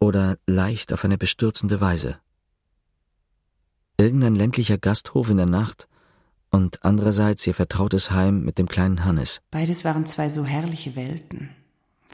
[0.00, 2.18] Oder leicht auf eine bestürzende Weise.
[3.96, 5.88] Irgendein ländlicher Gasthof in der Nacht
[6.50, 9.40] und andererseits ihr vertrautes Heim mit dem kleinen Hannes.
[9.52, 11.50] Beides waren zwei so herrliche Welten.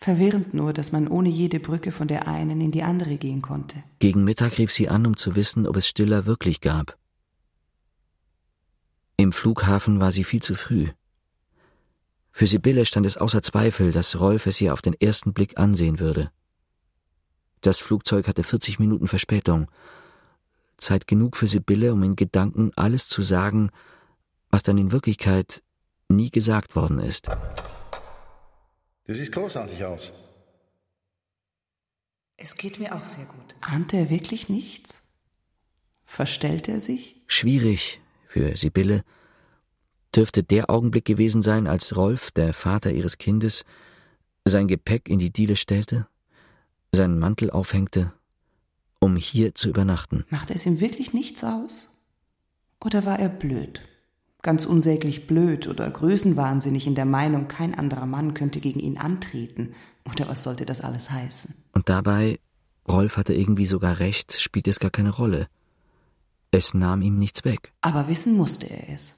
[0.00, 3.82] Verwirrend nur, dass man ohne jede Brücke von der einen in die andere gehen konnte.
[3.98, 6.98] Gegen Mittag rief sie an, um zu wissen, ob es Stiller wirklich gab.
[9.16, 10.88] Im Flughafen war sie viel zu früh.
[12.38, 15.98] Für Sibylle stand es außer Zweifel, dass Rolf es ihr auf den ersten Blick ansehen
[15.98, 16.30] würde.
[17.62, 19.68] Das Flugzeug hatte 40 Minuten Verspätung.
[20.76, 23.72] Zeit genug für Sibylle, um in Gedanken alles zu sagen,
[24.50, 25.64] was dann in Wirklichkeit
[26.08, 27.26] nie gesagt worden ist.
[29.06, 30.12] Du siehst großartig aus.
[32.36, 33.56] Es geht mir auch sehr gut.
[33.62, 35.08] Ahnte er wirklich nichts?
[36.04, 37.20] Verstellte er sich?
[37.26, 39.02] Schwierig für Sibylle
[40.14, 43.64] dürfte der Augenblick gewesen sein, als Rolf, der Vater ihres Kindes,
[44.44, 46.06] sein Gepäck in die Diele stellte,
[46.92, 48.12] seinen Mantel aufhängte,
[48.98, 50.24] um hier zu übernachten.
[50.30, 51.90] Machte es ihm wirklich nichts aus?
[52.84, 53.82] Oder war er blöd?
[54.42, 59.74] Ganz unsäglich blöd oder größenwahnsinnig in der Meinung, kein anderer Mann könnte gegen ihn antreten.
[60.10, 61.54] Oder was sollte das alles heißen?
[61.72, 62.38] Und dabei
[62.88, 65.48] Rolf hatte irgendwie sogar recht, spielt es gar keine Rolle.
[66.50, 67.72] Es nahm ihm nichts weg.
[67.82, 69.17] Aber wissen musste er es.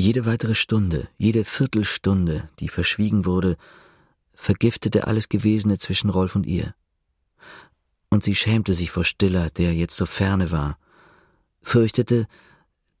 [0.00, 3.58] Jede weitere Stunde, jede Viertelstunde, die verschwiegen wurde,
[4.34, 6.74] vergiftete alles Gewesene zwischen Rolf und ihr.
[8.08, 10.78] Und sie schämte sich vor Stiller, der jetzt so ferne war,
[11.60, 12.26] fürchtete,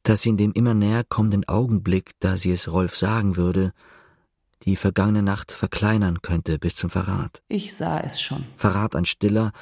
[0.02, 3.72] dass sie in dem immer näher kommenden Augenblick, da sie es Rolf sagen würde,
[4.64, 7.40] die vergangene Nacht verkleinern könnte bis zum Verrat.
[7.48, 8.44] Ich sah es schon.
[8.56, 9.52] Verrat an Stiller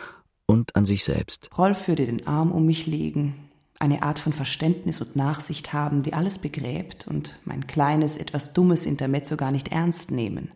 [0.47, 1.51] und an sich selbst.
[1.57, 3.48] Rolf würde den Arm um mich legen,
[3.79, 8.87] eine Art von Verständnis und Nachsicht haben, die alles begräbt und mein kleines, etwas dummes
[8.87, 10.51] Intermezzo gar nicht ernst nehmen.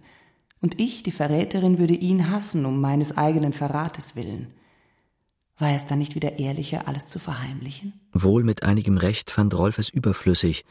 [0.61, 4.49] Und ich, die Verräterin, würde ihn hassen um meines eigenen Verrates willen.
[5.59, 7.93] War es dann nicht wieder ehrlicher, alles zu verheimlichen?
[8.13, 10.65] Wohl mit einigem Recht fand Rolf es überflüssig,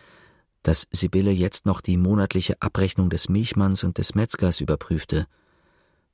[0.64, 5.28] dass Sibylle jetzt noch die monatliche Abrechnung des Milchmanns und des Metzgers überprüfte,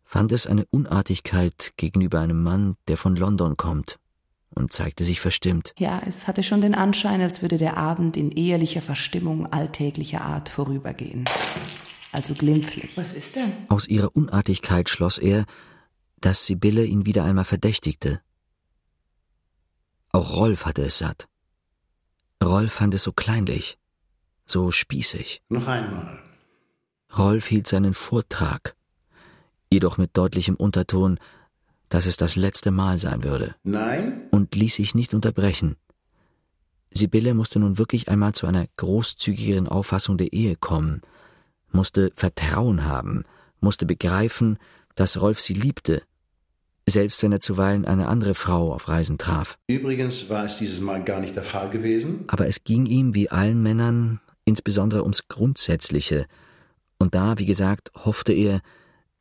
[0.03, 3.99] fand es eine Unartigkeit gegenüber einem Mann, der von London kommt
[4.49, 5.73] und zeigte sich verstimmt.
[5.77, 10.49] Ja, es hatte schon den Anschein, als würde der Abend in ehelicher Verstimmung alltäglicher Art
[10.49, 11.25] vorübergehen.
[12.11, 12.95] Also glimpflich.
[12.95, 13.51] Was ist denn?
[13.69, 15.45] Aus ihrer Unartigkeit schloss er,
[16.19, 18.21] dass Sibylle ihn wieder einmal verdächtigte.
[20.11, 21.27] Auch Rolf hatte es satt.
[22.43, 23.77] Rolf fand es so kleinlich,
[24.45, 25.41] so spießig.
[25.49, 26.19] Noch einmal.
[27.15, 28.75] Rolf hielt seinen Vortrag,
[29.71, 31.19] jedoch mit deutlichem Unterton,
[31.89, 33.55] dass es das letzte Mal sein würde.
[33.63, 34.27] Nein?
[34.31, 35.75] Und ließ sich nicht unterbrechen.
[36.91, 41.01] Sibylle musste nun wirklich einmal zu einer großzügigeren Auffassung der Ehe kommen,
[41.71, 43.23] musste Vertrauen haben,
[43.59, 44.57] musste begreifen,
[44.95, 46.01] dass Rolf sie liebte,
[46.87, 49.57] selbst wenn er zuweilen eine andere Frau auf Reisen traf.
[49.67, 52.23] Übrigens war es dieses Mal gar nicht der Fall gewesen.
[52.27, 56.25] Aber es ging ihm wie allen Männern insbesondere ums Grundsätzliche,
[56.99, 58.61] und da, wie gesagt, hoffte er,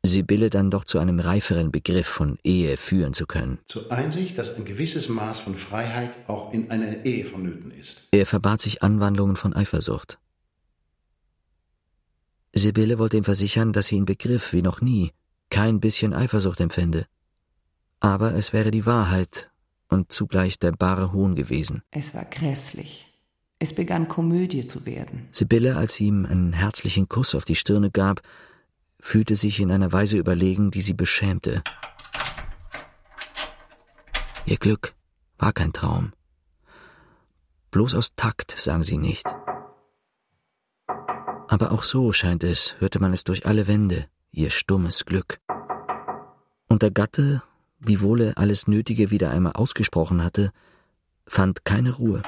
[0.07, 3.59] Sibylle dann doch zu einem reiferen Begriff von Ehe führen zu können.
[3.67, 8.07] Zur Einsicht, dass ein gewisses Maß von Freiheit auch in einer Ehe vonnöten ist.
[8.11, 10.19] Er verbat sich Anwandlungen von Eifersucht.
[12.53, 15.11] Sibylle wollte ihm versichern, dass sie ihn begriff wie noch nie,
[15.49, 17.05] kein bisschen Eifersucht empfände.
[17.99, 19.51] Aber es wäre die Wahrheit
[19.89, 21.83] und zugleich der bare Hohn gewesen.
[21.91, 23.05] Es war grässlich.
[23.59, 25.29] Es begann Komödie zu werden.
[25.31, 28.21] Sibylle, als sie ihm einen herzlichen Kuss auf die Stirne gab,
[28.99, 31.63] fühlte sich in einer Weise überlegen, die sie beschämte.
[34.45, 34.95] Ihr Glück
[35.37, 36.13] war kein Traum.
[37.71, 39.25] Bloß aus Takt sang sie nicht.
[41.47, 45.39] Aber auch so scheint es, hörte man es durch alle Wände, ihr stummes Glück.
[46.67, 47.43] Und der Gatte,
[47.79, 50.51] wiewohl er alles Nötige wieder einmal ausgesprochen hatte,
[51.25, 52.21] fand keine Ruhe.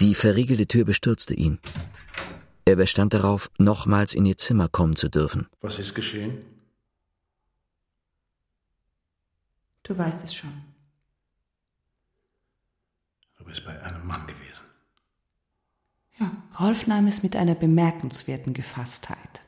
[0.00, 1.58] Die verriegelte Tür bestürzte ihn.
[2.64, 5.48] Er bestand darauf, nochmals in ihr Zimmer kommen zu dürfen.
[5.60, 6.38] Was ist geschehen?
[9.82, 10.52] Du weißt es schon.
[13.36, 14.62] Du bist bei einem Mann gewesen.
[16.20, 19.42] Ja, Rolf nahm es mit einer bemerkenswerten Gefasstheit.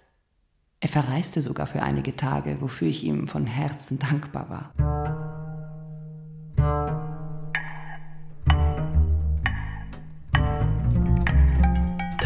[0.81, 5.24] Er verreiste sogar für einige Tage, wofür ich ihm von Herzen dankbar war.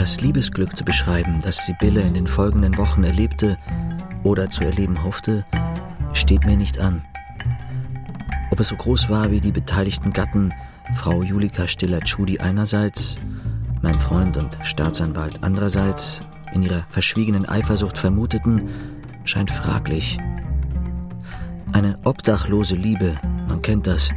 [0.08, 3.58] Das Liebesglück zu beschreiben, das Sibylle in den folgenden Wochen erlebte
[4.22, 5.44] oder zu erleben hoffte,
[6.14, 7.02] steht mir nicht an.
[8.50, 10.54] Ob es so groß war wie die beteiligten Gatten,
[10.94, 13.18] Frau Julika Stiller-Tschudi einerseits,
[13.82, 16.22] mein Freund und Staatsanwalt andererseits,
[16.54, 18.70] in ihrer verschwiegenen Eifersucht vermuteten,
[19.24, 20.16] scheint fraglich.
[21.72, 24.08] Eine obdachlose Liebe, man kennt das.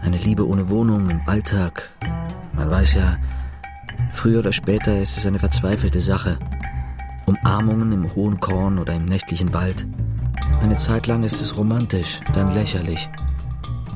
[0.00, 1.90] Eine Liebe ohne Wohnung im Alltag.
[2.54, 3.18] Man weiß ja,
[4.12, 6.38] früher oder später ist es eine verzweifelte Sache.
[7.26, 9.86] Umarmungen im hohen Korn oder im nächtlichen Wald.
[10.60, 13.08] Eine Zeit lang ist es romantisch, dann lächerlich.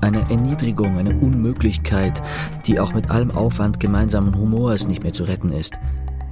[0.01, 2.23] Eine Erniedrigung, eine Unmöglichkeit,
[2.67, 5.75] die auch mit allem Aufwand gemeinsamen Humors nicht mehr zu retten ist.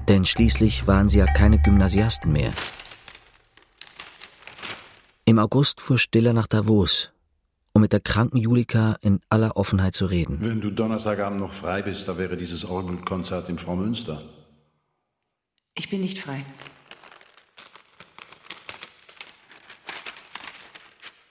[0.08, 2.52] Denn schließlich waren sie ja keine Gymnasiasten mehr.
[5.24, 7.11] Im August fuhr Stiller nach Davos,
[7.72, 10.38] um mit der kranken Julika in aller Offenheit zu reden.
[10.40, 14.22] Wenn du Donnerstagabend noch frei bist, da wäre dieses Orgelkonzert in Frau Münster.
[15.74, 16.44] Ich bin nicht frei.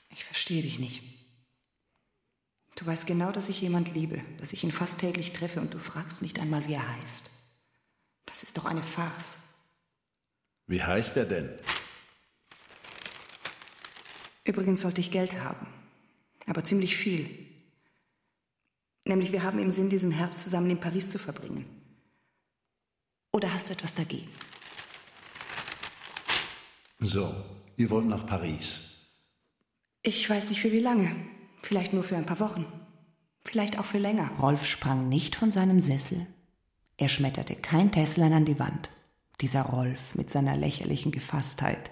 [0.10, 1.04] Ich verstehe dich nicht.
[2.76, 5.78] Du weißt genau, dass ich jemand liebe, dass ich ihn fast täglich treffe und du
[5.78, 7.30] fragst nicht einmal, wie er heißt.
[8.26, 9.70] Das ist doch eine Farce.
[10.66, 11.50] Wie heißt er denn?
[14.44, 15.68] Übrigens sollte ich Geld haben,
[16.48, 17.30] aber ziemlich viel.
[19.06, 21.66] Nämlich wir haben im Sinn, diesen Herbst zusammen in Paris zu verbringen.
[23.32, 24.30] Oder hast du etwas dagegen?
[27.00, 27.34] So,
[27.78, 28.92] ihr wollt nach Paris.
[30.04, 31.12] Ich weiß nicht für wie lange.
[31.64, 32.66] Vielleicht nur für ein paar Wochen.
[33.44, 34.30] Vielleicht auch für länger.
[34.40, 36.28] Rolf sprang nicht von seinem Sessel.
[36.98, 38.92] Er schmetterte kein Teslan an die Wand.
[39.42, 41.90] Dieser Rolf mit seiner lächerlichen Gefasstheit.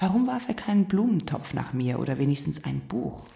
[0.00, 3.26] Warum warf er keinen Blumentopf nach mir oder wenigstens ein Buch?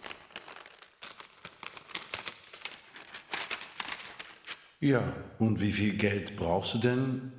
[4.78, 7.32] Ja, und wie viel Geld brauchst du denn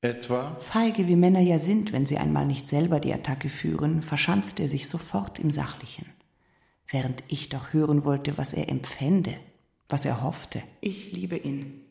[0.00, 0.56] etwa?
[0.58, 4.68] Feige wie Männer ja sind, wenn sie einmal nicht selber die Attacke führen, verschanzt er
[4.68, 6.06] sich sofort im Sachlichen.
[6.88, 9.36] Während ich doch hören wollte, was er empfände,
[9.88, 10.62] was er hoffte.
[10.80, 11.84] Ich liebe ihn.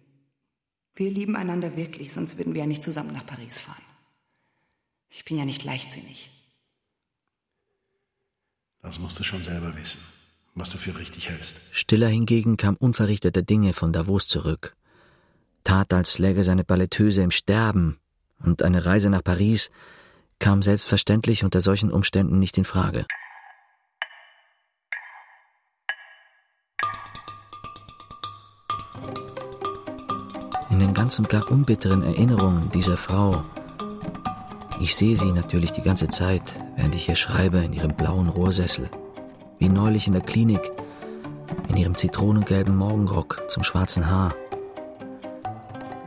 [0.96, 3.84] Wir lieben einander wirklich, sonst würden wir ja nicht zusammen nach Paris fahren.
[5.10, 6.30] Ich bin ja nicht leichtsinnig.
[8.82, 10.00] Das musst du schon selber wissen
[10.56, 11.58] was du für richtig hältst.
[11.72, 14.76] Stiller hingegen kam unverrichteter Dinge von Davos zurück,
[15.64, 18.00] tat, als läge seine Balletteuse im Sterben,
[18.44, 19.70] und eine Reise nach Paris
[20.40, 23.06] kam selbstverständlich unter solchen Umständen nicht in Frage.
[30.72, 33.44] In den ganz und gar unbitteren Erinnerungen dieser Frau,
[34.80, 36.44] ich sehe sie natürlich die ganze Zeit,
[36.76, 38.90] während ich hier schreibe, in ihrem blauen Rohrsessel,
[39.60, 40.72] wie neulich in der Klinik,
[41.68, 44.34] in ihrem zitronengelben Morgenrock zum schwarzen Haar.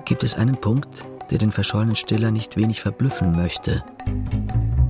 [0.05, 3.85] Gibt es einen Punkt, der den verschollenen Stiller nicht wenig verblüffen möchte?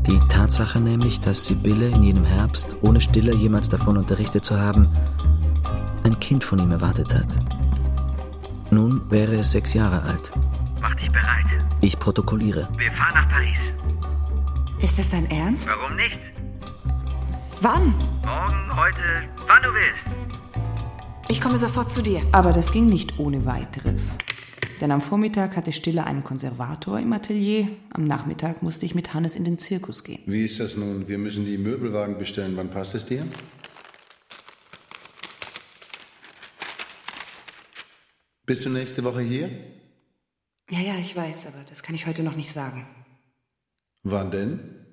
[0.07, 4.89] Die Tatsache nämlich, dass Sibylle in jenem Herbst, ohne Stiller jemals davon unterrichtet zu haben,
[6.03, 7.29] ein Kind von ihm erwartet hat.
[8.71, 10.33] Nun wäre es sechs Jahre alt.
[10.81, 11.47] Mach dich bereit.
[11.85, 12.67] Ich protokolliere.
[12.79, 13.75] Wir fahren nach Paris.
[14.83, 15.69] Ist das dein Ernst?
[15.69, 16.19] Warum nicht?
[17.61, 17.95] Wann?
[18.25, 20.07] Morgen, heute, wann du willst.
[21.29, 22.23] Ich komme sofort zu dir.
[22.33, 24.17] Aber das ging nicht ohne weiteres.
[24.81, 27.69] Denn am Vormittag hatte Stille einen Konservator im Atelier.
[27.91, 30.23] Am Nachmittag musste ich mit Hannes in den Zirkus gehen.
[30.25, 31.07] Wie ist das nun?
[31.07, 32.57] Wir müssen die Möbelwagen bestellen.
[32.57, 33.27] Wann passt es dir?
[38.47, 39.74] Bist du nächste Woche hier?
[40.71, 42.87] Ja, ja, ich weiß, aber das kann ich heute noch nicht sagen.
[44.03, 44.87] Wann denn?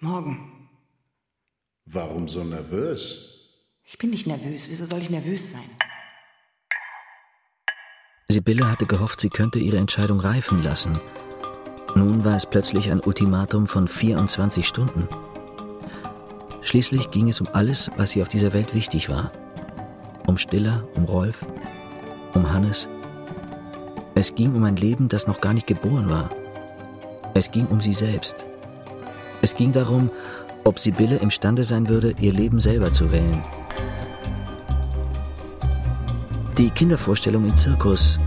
[0.00, 0.68] Morgen.
[1.86, 3.34] Warum so nervös?
[3.84, 4.68] Ich bin nicht nervös.
[4.68, 5.70] Wieso soll ich nervös sein?
[8.28, 10.98] Sibylle hatte gehofft, sie könnte ihre Entscheidung reifen lassen.
[11.94, 15.06] Nun war es plötzlich ein Ultimatum von 24 Stunden.
[16.62, 19.30] Schließlich ging es um alles, was ihr auf dieser Welt wichtig war.
[20.26, 21.46] Um Stiller, um Rolf,
[22.34, 22.88] um Hannes.
[24.16, 26.30] Es ging um ein Leben, das noch gar nicht geboren war.
[27.34, 28.44] Es ging um sie selbst.
[29.42, 30.10] Es ging darum,
[30.62, 33.42] ob Sibylle imstande sein würde, ihr Leben selber zu wählen.
[36.56, 38.20] Die Kindervorstellung im Zirkus,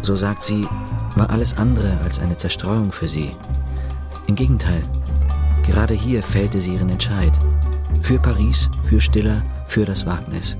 [0.00, 0.66] so sagt sie,
[1.14, 3.30] war alles andere als eine Zerstreuung für sie.
[4.26, 4.82] Im Gegenteil,
[5.66, 7.32] gerade hier fällte sie ihren Entscheid.
[8.00, 10.56] Für Paris, für Stiller, für das Wagnis.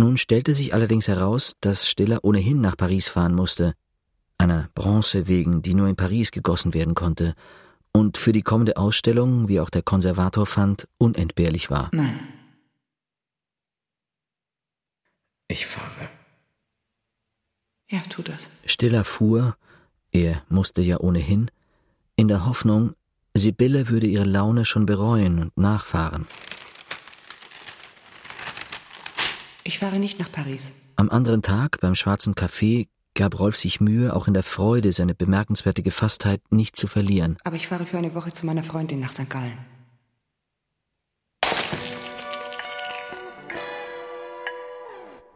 [0.00, 3.74] Nun stellte sich allerdings heraus, dass Stiller ohnehin nach Paris fahren musste,
[4.38, 7.34] einer Bronze wegen, die nur in Paris gegossen werden konnte,
[7.92, 11.90] und für die kommende Ausstellung, wie auch der Konservator fand, unentbehrlich war.
[11.92, 12.18] Nein.
[15.48, 16.08] Ich fahre.
[17.90, 18.48] Ja, tu das.
[18.64, 19.54] Stiller fuhr,
[20.12, 21.50] er musste ja ohnehin,
[22.16, 22.94] in der Hoffnung,
[23.34, 26.26] Sibylle würde ihre Laune schon bereuen und nachfahren.
[29.64, 30.72] Ich fahre nicht nach Paris.
[30.96, 35.14] Am anderen Tag beim Schwarzen Café gab Rolf sich Mühe, auch in der Freude seine
[35.14, 37.36] bemerkenswerte Gefasstheit nicht zu verlieren.
[37.44, 39.28] Aber ich fahre für eine Woche zu meiner Freundin nach St.
[39.28, 39.58] Gallen.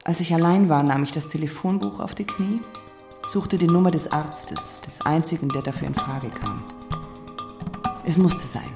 [0.05, 2.61] Als ich allein war, nahm ich das Telefonbuch auf die Knie,
[3.27, 6.63] suchte die Nummer des Arztes, des einzigen, der dafür in Frage kam.
[8.05, 8.71] Es musste sein.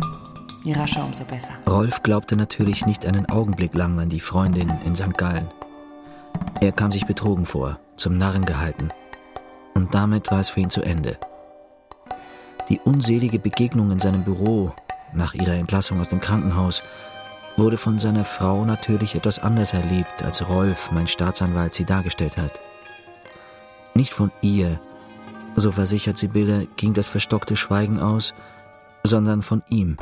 [0.69, 1.55] Je rascher, umso besser.
[1.67, 5.17] Rolf glaubte natürlich nicht einen Augenblick lang an die Freundin in St.
[5.17, 5.49] Gallen.
[6.61, 8.91] Er kam sich betrogen vor, zum Narren gehalten.
[9.73, 11.17] Und damit war es für ihn zu Ende.
[12.69, 14.75] Die unselige Begegnung in seinem Büro
[15.15, 16.83] nach ihrer Entlassung aus dem Krankenhaus
[17.57, 22.61] wurde von seiner Frau natürlich etwas anders erlebt, als Rolf, mein Staatsanwalt, sie dargestellt hat.
[23.95, 24.79] Nicht von ihr,
[25.57, 28.35] so versichert Sibylle, ging das verstockte Schweigen aus,
[29.03, 29.97] sondern von ihm.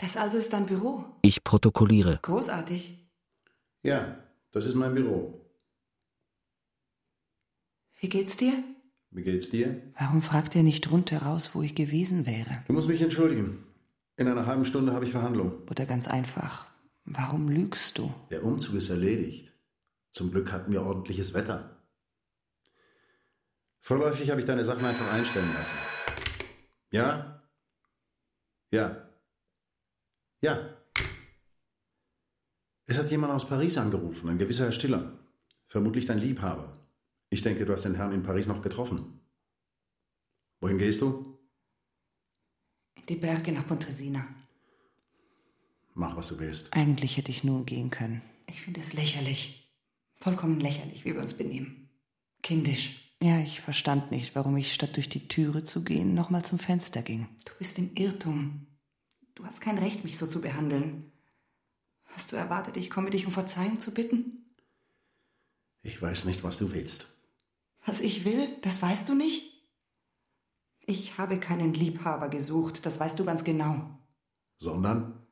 [0.00, 1.04] Das also ist dein Büro?
[1.20, 2.20] Ich protokolliere.
[2.22, 2.98] Großartig.
[3.82, 4.16] Ja,
[4.50, 5.44] das ist mein Büro.
[8.00, 8.64] Wie geht's dir?
[9.10, 9.82] Wie geht's dir?
[9.98, 12.64] Warum fragt er nicht rundheraus, wo ich gewesen wäre?
[12.66, 13.66] Du musst mich entschuldigen.
[14.16, 15.68] In einer halben Stunde habe ich Verhandlung.
[15.70, 16.66] Oder ganz einfach,
[17.04, 18.12] warum lügst du?
[18.30, 19.52] Der Umzug ist erledigt.
[20.12, 21.76] Zum Glück hatten wir ordentliches Wetter.
[23.80, 25.76] Vorläufig habe ich deine Sachen einfach einstellen lassen.
[26.90, 27.42] Ja?
[28.70, 29.09] Ja.
[30.40, 30.76] Ja.
[32.86, 35.18] Es hat jemand aus Paris angerufen, ein gewisser Herr Stiller.
[35.68, 36.76] Vermutlich dein Liebhaber.
[37.28, 39.20] Ich denke, du hast den Herrn in Paris noch getroffen.
[40.60, 41.38] Wohin gehst du?
[42.96, 44.26] In die Berge nach Pontresina.
[45.94, 46.72] Mach, was du willst.
[46.72, 48.22] Eigentlich hätte ich nun gehen können.
[48.48, 49.72] Ich finde es lächerlich.
[50.16, 51.88] Vollkommen lächerlich, wie wir uns benehmen.
[52.42, 53.16] Kindisch.
[53.22, 57.02] Ja, ich verstand nicht, warum ich statt durch die Türe zu gehen nochmal zum Fenster
[57.02, 57.28] ging.
[57.44, 58.66] Du bist im Irrtum.
[59.34, 61.12] Du hast kein Recht, mich so zu behandeln.
[62.04, 64.54] Hast du erwartet, ich komme dich um Verzeihung zu bitten?
[65.82, 67.06] Ich weiß nicht, was du willst.
[67.86, 69.50] Was ich will, das weißt du nicht?
[70.84, 73.98] Ich habe keinen Liebhaber gesucht, das weißt du ganz genau.
[74.58, 75.26] Sondern?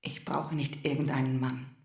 [0.00, 1.76] Ich brauche nicht irgendeinen Mann.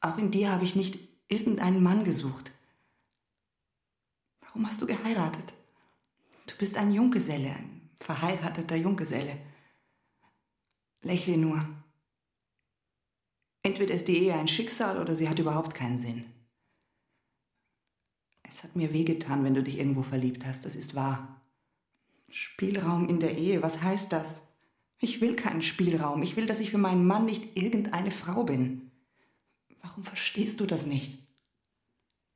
[0.00, 0.98] Auch in dir habe ich nicht
[1.28, 2.52] irgendeinen Mann gesucht.
[4.40, 5.54] Warum hast du geheiratet?
[6.46, 7.73] Du bist ein Junggeselle, ein
[8.04, 9.38] verheirateter Junggeselle.
[11.02, 11.66] Lächle nur.
[13.62, 16.26] Entweder ist die Ehe ein Schicksal oder sie hat überhaupt keinen Sinn.
[18.42, 21.40] Es hat mir wehgetan, wenn du dich irgendwo verliebt hast, das ist wahr.
[22.30, 24.36] Spielraum in der Ehe, was heißt das?
[24.98, 26.22] Ich will keinen Spielraum.
[26.22, 28.90] Ich will, dass ich für meinen Mann nicht irgendeine Frau bin.
[29.82, 31.18] Warum verstehst du das nicht?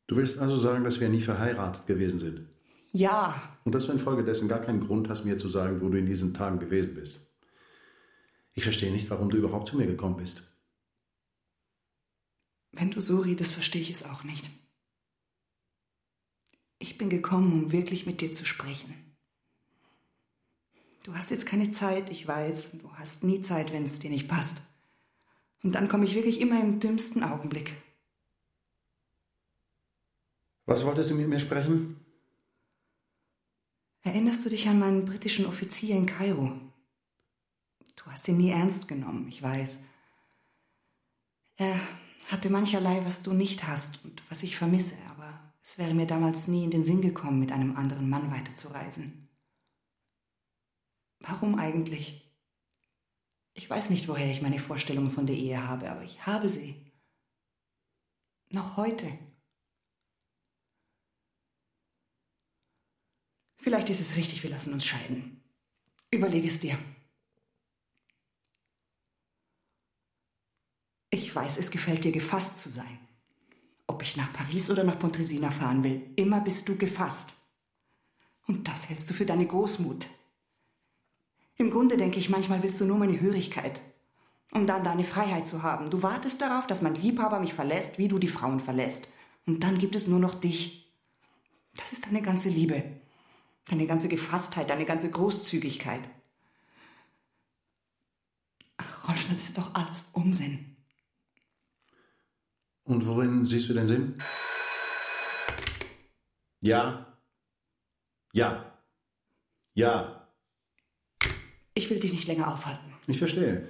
[0.06, 2.48] Du willst also sagen, dass wir nie verheiratet gewesen sind?
[2.92, 3.58] Ja.
[3.64, 6.34] Und dass du infolgedessen gar keinen Grund hast, mir zu sagen, wo du in diesen
[6.34, 7.20] Tagen gewesen bist.
[8.54, 10.42] Ich verstehe nicht, warum du überhaupt zu mir gekommen bist.
[12.72, 14.50] Wenn du so redest, verstehe ich es auch nicht.
[16.78, 18.94] Ich bin gekommen, um wirklich mit dir zu sprechen.
[21.02, 22.78] Du hast jetzt keine Zeit, ich weiß.
[22.78, 24.60] Du hast nie Zeit, wenn es dir nicht passt.
[25.62, 27.74] Und dann komme ich wirklich immer im dümmsten Augenblick.
[30.66, 31.97] Was wolltest du mit mir sprechen?
[34.08, 36.58] Erinnerst du dich an meinen britischen Offizier in Kairo?
[37.94, 39.76] Du hast ihn nie ernst genommen, ich weiß.
[41.56, 41.78] Er
[42.28, 46.48] hatte mancherlei, was du nicht hast und was ich vermisse, aber es wäre mir damals
[46.48, 49.28] nie in den Sinn gekommen, mit einem anderen Mann weiterzureisen.
[51.20, 52.34] Warum eigentlich?
[53.52, 56.94] Ich weiß nicht, woher ich meine Vorstellungen von der Ehe habe, aber ich habe sie.
[58.48, 59.06] Noch heute.
[63.68, 65.42] Vielleicht ist es richtig, wir lassen uns scheiden.
[66.10, 66.78] Überleg es dir.
[71.10, 72.98] Ich weiß, es gefällt dir, gefasst zu sein.
[73.86, 77.34] Ob ich nach Paris oder nach Pontresina fahren will, immer bist du gefasst.
[78.46, 80.06] Und das hältst du für deine Großmut.
[81.56, 83.82] Im Grunde denke ich, manchmal willst du nur meine Hörigkeit,
[84.52, 85.90] um dann deine Freiheit zu haben.
[85.90, 89.08] Du wartest darauf, dass mein Liebhaber mich verlässt, wie du die Frauen verlässt.
[89.46, 90.90] Und dann gibt es nur noch dich.
[91.76, 93.02] Das ist deine ganze Liebe,
[93.68, 96.00] deine ganze Gefasstheit, deine ganze Großzügigkeit.
[98.76, 100.76] Ach, Rolf, das ist doch alles Unsinn.
[102.84, 104.18] Und worin siehst du den Sinn?
[106.60, 107.18] Ja.
[108.32, 108.78] Ja.
[109.74, 110.28] Ja.
[111.74, 112.92] Ich will dich nicht länger aufhalten.
[113.06, 113.68] Ich verstehe.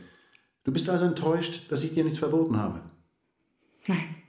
[0.65, 2.83] Du bist also enttäuscht, dass ich dir nichts verboten habe.
[3.87, 4.23] Nein.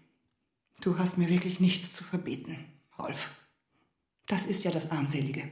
[0.82, 2.57] Du hast mir wirklich nichts zu verbieten,
[2.97, 3.30] Rolf.
[4.28, 5.51] Das ist ja das Armselige.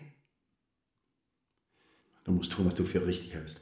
[2.28, 3.62] Du musst tun, was du für richtig hältst.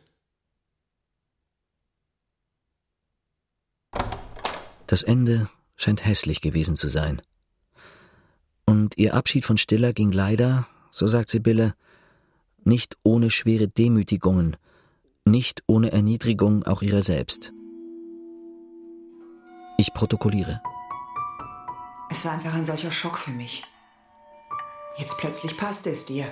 [4.88, 7.22] Das Ende scheint hässlich gewesen zu sein.
[8.66, 11.76] Und ihr Abschied von Stiller ging leider, so sagt Sibylle,
[12.63, 14.57] nicht ohne schwere Demütigungen,
[15.26, 17.53] nicht ohne Erniedrigung auch ihrer selbst.
[19.78, 20.59] Ich protokolliere.
[22.09, 23.63] Es war einfach ein solcher Schock für mich.
[24.97, 26.32] Jetzt plötzlich passte es dir.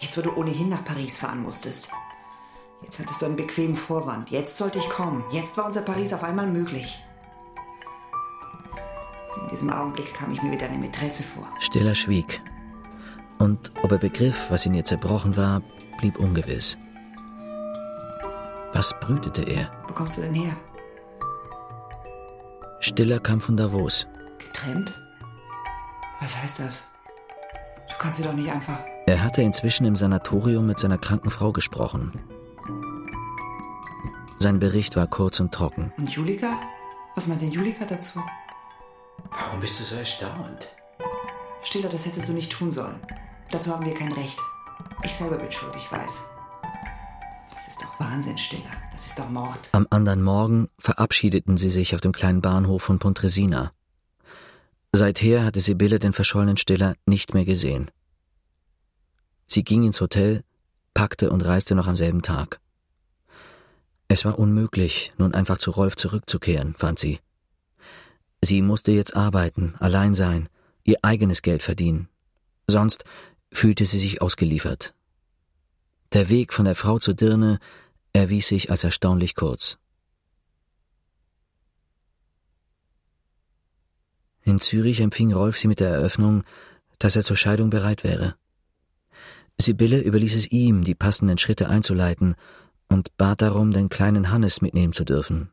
[0.00, 1.90] Jetzt, wo du ohnehin nach Paris fahren musstest.
[2.82, 4.30] Jetzt hattest du einen bequemen Vorwand.
[4.30, 5.22] Jetzt sollte ich kommen.
[5.30, 7.04] Jetzt war unser Paris auf einmal möglich.
[9.42, 11.46] In diesem Augenblick kam ich mir wie deine Mätresse vor.
[11.60, 12.42] Stiller schwieg.
[13.38, 15.62] Und ob er begriff, was in ihr zerbrochen war,
[15.98, 16.78] blieb ungewiss.
[18.72, 19.70] Was brütete er?
[19.86, 20.56] Wo kommst du denn her?
[22.80, 24.06] Stiller kam von Davos.
[24.38, 24.98] Getrennt?
[26.20, 26.84] Was heißt das?
[27.88, 28.78] Du kannst sie doch nicht einfach.
[29.06, 32.12] Er hatte inzwischen im Sanatorium mit seiner kranken Frau gesprochen.
[34.38, 35.92] Sein Bericht war kurz und trocken.
[35.98, 36.58] Und Julika?
[37.14, 38.22] Was meint denn Julika dazu?
[39.30, 40.68] Warum bist du so erstaunt?
[41.62, 43.00] Stiller, das hättest du nicht tun sollen.
[43.50, 44.38] Dazu haben wir kein Recht.
[45.02, 46.22] Ich selber bin schuld, ich weiß.
[47.54, 48.70] Das ist doch Wahnsinn, Stiller.
[48.92, 49.58] Das ist doch Mord.
[49.72, 53.72] Am anderen Morgen verabschiedeten sie sich auf dem kleinen Bahnhof von Pontresina.
[54.92, 57.90] Seither hatte Sibylle den verschollenen Stiller nicht mehr gesehen.
[59.52, 60.44] Sie ging ins Hotel,
[60.94, 62.60] packte und reiste noch am selben Tag.
[64.06, 67.18] Es war unmöglich, nun einfach zu Rolf zurückzukehren, fand sie.
[68.42, 70.48] Sie musste jetzt arbeiten, allein sein,
[70.84, 72.08] ihr eigenes Geld verdienen.
[72.68, 73.04] Sonst
[73.52, 74.94] fühlte sie sich ausgeliefert.
[76.12, 77.58] Der Weg von der Frau zur Dirne
[78.12, 79.78] erwies sich als erstaunlich kurz.
[84.42, 86.44] In Zürich empfing Rolf sie mit der Eröffnung,
[86.98, 88.36] dass er zur Scheidung bereit wäre.
[89.60, 92.34] Sibylle überließ es ihm, die passenden Schritte einzuleiten
[92.88, 95.50] und bat darum, den kleinen Hannes mitnehmen zu dürfen.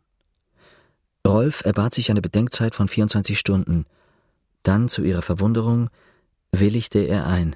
[1.25, 3.85] Rolf erbat sich eine Bedenkzeit von 24 Stunden.
[4.63, 5.89] Dann, zu ihrer Verwunderung,
[6.51, 7.55] willigte er ein.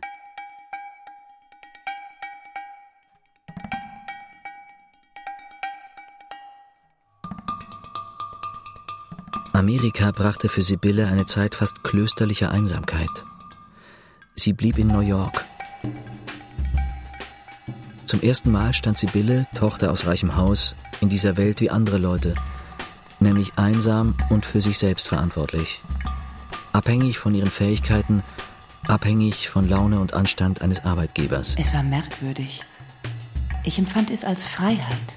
[9.54, 13.26] Amerika brachte für Sibylle eine Zeit fast klösterlicher Einsamkeit.
[14.36, 15.46] Sie blieb in New York.
[18.12, 22.36] Zum ersten Mal stand Sibylle, Tochter aus reichem Haus, in dieser Welt wie andere Leute,
[23.22, 25.80] nämlich einsam und für sich selbst verantwortlich.
[26.74, 28.22] Abhängig von ihren Fähigkeiten,
[28.86, 31.56] abhängig von Laune und Anstand eines Arbeitgebers.
[31.58, 32.66] Es war merkwürdig.
[33.64, 35.16] Ich empfand es als Freiheit.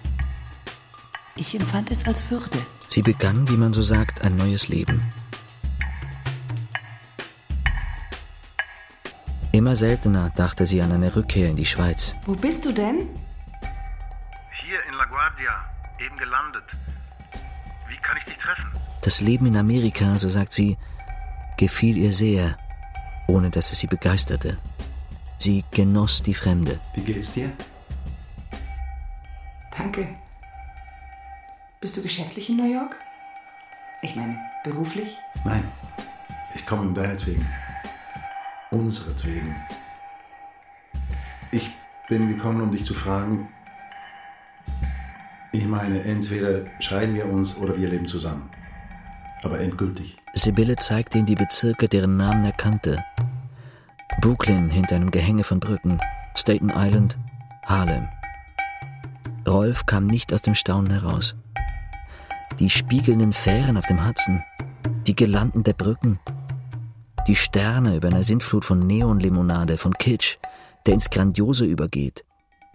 [1.34, 2.64] Ich empfand es als Würde.
[2.86, 5.02] Sie begann, wie man so sagt, ein neues Leben.
[9.54, 12.16] Immer seltener dachte sie an eine Rückkehr in die Schweiz.
[12.24, 13.08] Wo bist du denn?
[14.50, 15.64] Hier in La Guardia,
[16.04, 16.64] eben gelandet.
[17.88, 18.66] Wie kann ich dich treffen?
[19.02, 20.76] Das Leben in Amerika, so sagt sie,
[21.56, 22.56] gefiel ihr sehr,
[23.28, 24.58] ohne dass es sie begeisterte.
[25.38, 26.80] Sie genoss die Fremde.
[26.94, 27.52] Wie geht's dir?
[29.78, 30.08] Danke.
[31.80, 32.96] Bist du geschäftlich in New York?
[34.02, 35.16] Ich meine, beruflich?
[35.44, 35.62] Nein,
[36.56, 37.46] ich komme um deinetwegen.
[38.74, 39.54] Unseretwegen.
[41.52, 41.70] Ich
[42.08, 43.48] bin gekommen, um dich zu fragen.
[45.52, 48.50] Ich meine, entweder scheiden wir uns oder wir leben zusammen.
[49.44, 50.16] Aber endgültig.
[50.32, 53.04] Sibylle zeigte ihm die Bezirke, deren Namen er kannte.
[54.20, 55.98] Brooklyn hinter einem Gehänge von Brücken,
[56.34, 57.18] Staten Island,
[57.64, 58.08] Harlem.
[59.46, 61.36] Rolf kam nicht aus dem Staunen heraus.
[62.58, 64.42] Die spiegelnden Fähren auf dem Hudson,
[65.06, 66.18] die Girlanden der Brücken,
[67.26, 70.36] die Sterne über einer Sintflut von Neonlimonade, von Kitsch,
[70.86, 72.24] der ins Grandiose übergeht.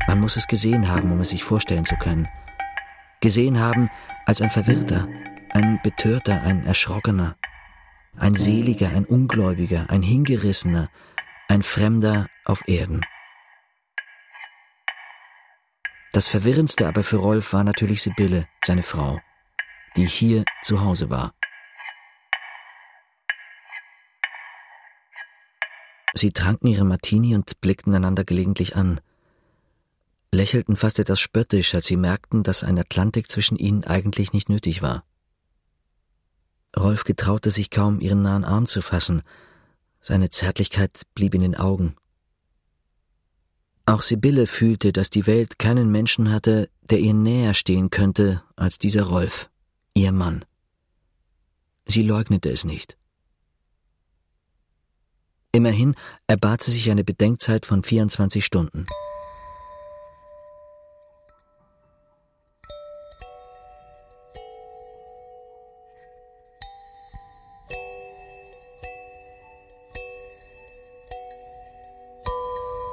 [0.08, 2.28] Man muss es gesehen haben, um es sich vorstellen zu können.
[3.22, 3.90] Gesehen haben
[4.26, 5.08] als ein Verwirrter,
[5.52, 7.36] ein Betörter, ein Erschrockener,
[8.18, 10.90] ein Seliger, ein Ungläubiger, ein Hingerissener,
[11.48, 13.02] ein Fremder auf Erden.
[16.12, 19.20] Das Verwirrendste aber für Rolf war natürlich Sibylle, seine Frau,
[19.96, 21.34] die hier zu Hause war.
[26.14, 29.00] Sie tranken ihre Martini und blickten einander gelegentlich an,
[30.32, 34.82] lächelten fast etwas spöttisch, als sie merkten, dass ein Atlantik zwischen ihnen eigentlich nicht nötig
[34.82, 35.04] war.
[36.78, 39.24] Rolf getraute sich kaum, ihren nahen Arm zu fassen,
[40.02, 41.96] seine Zärtlichkeit blieb in den Augen.
[43.86, 48.78] Auch Sibylle fühlte, dass die Welt keinen Menschen hatte, der ihr näher stehen könnte als
[48.78, 49.50] dieser Rolf,
[49.96, 50.46] ihr Mann.
[51.88, 52.99] Sie leugnete es nicht.
[55.52, 55.96] Immerhin
[56.28, 58.86] erbat sie sich eine Bedenkzeit von 24 Stunden.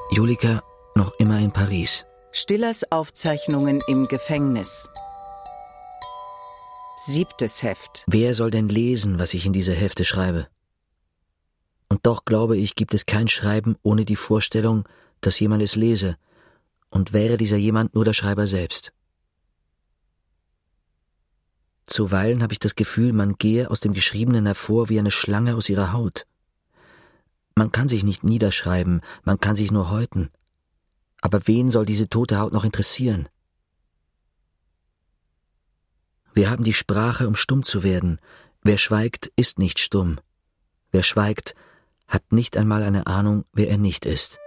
[0.09, 0.63] Julika
[0.95, 2.05] noch immer in Paris.
[2.31, 4.89] Stillers Aufzeichnungen im Gefängnis.
[7.05, 8.03] Siebtes Heft.
[8.07, 10.47] Wer soll denn lesen, was ich in diese Hefte schreibe?
[11.89, 14.87] Und doch glaube ich, gibt es kein Schreiben ohne die Vorstellung,
[15.21, 16.17] dass jemand es lese,
[16.89, 18.93] und wäre dieser jemand nur der Schreiber selbst.
[21.85, 25.69] Zuweilen habe ich das Gefühl, man gehe aus dem Geschriebenen hervor wie eine Schlange aus
[25.69, 26.27] ihrer Haut.
[27.55, 30.29] Man kann sich nicht niederschreiben, man kann sich nur häuten.
[31.21, 33.29] Aber wen soll diese tote Haut noch interessieren?
[36.33, 38.19] Wir haben die Sprache, um stumm zu werden.
[38.61, 40.19] Wer schweigt, ist nicht stumm.
[40.91, 41.55] Wer schweigt,
[42.07, 44.39] hat nicht einmal eine Ahnung, wer er nicht ist.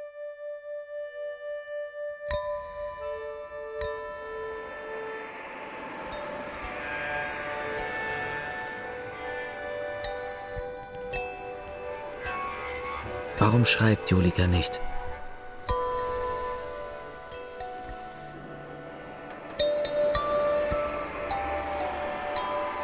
[13.39, 14.79] Warum schreibt Julika nicht?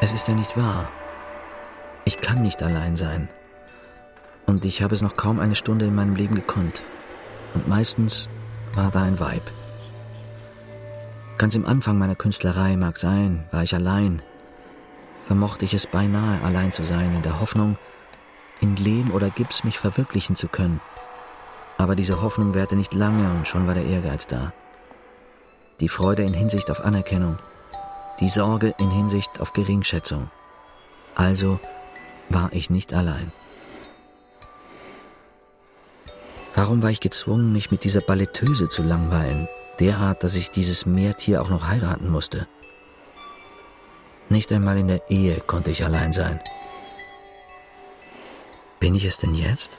[0.01, 0.89] Es ist ja nicht wahr.
[2.05, 3.29] Ich kann nicht allein sein.
[4.47, 6.83] Und ich habe es noch kaum eine Stunde in meinem Leben gekonnt.
[7.55, 8.29] und meistens
[8.75, 9.43] war da ein Weib.
[11.39, 14.23] Ganz im Anfang meiner Künstlerei mag sein, war ich allein,
[15.27, 17.79] vermochte ich es beinahe allein zu sein, in der Hoffnung,
[18.61, 20.81] in Lehm oder Gips mich verwirklichen zu können.
[21.79, 24.53] Aber diese Hoffnung währte nicht lange und schon war der Ehrgeiz da.
[25.81, 27.37] Die Freude in Hinsicht auf Anerkennung,
[28.21, 30.31] die Sorge in Hinsicht auf Geringschätzung.
[31.15, 31.59] Also
[32.29, 33.33] war ich nicht allein.
[36.57, 39.47] Warum war ich gezwungen, mich mit dieser Balletteuse zu langweilen,
[39.79, 42.49] derart, dass ich dieses Meertier auch noch heiraten musste?
[44.31, 46.41] Nicht einmal in der Ehe konnte ich allein sein.
[48.81, 49.77] Bin ich es denn jetzt?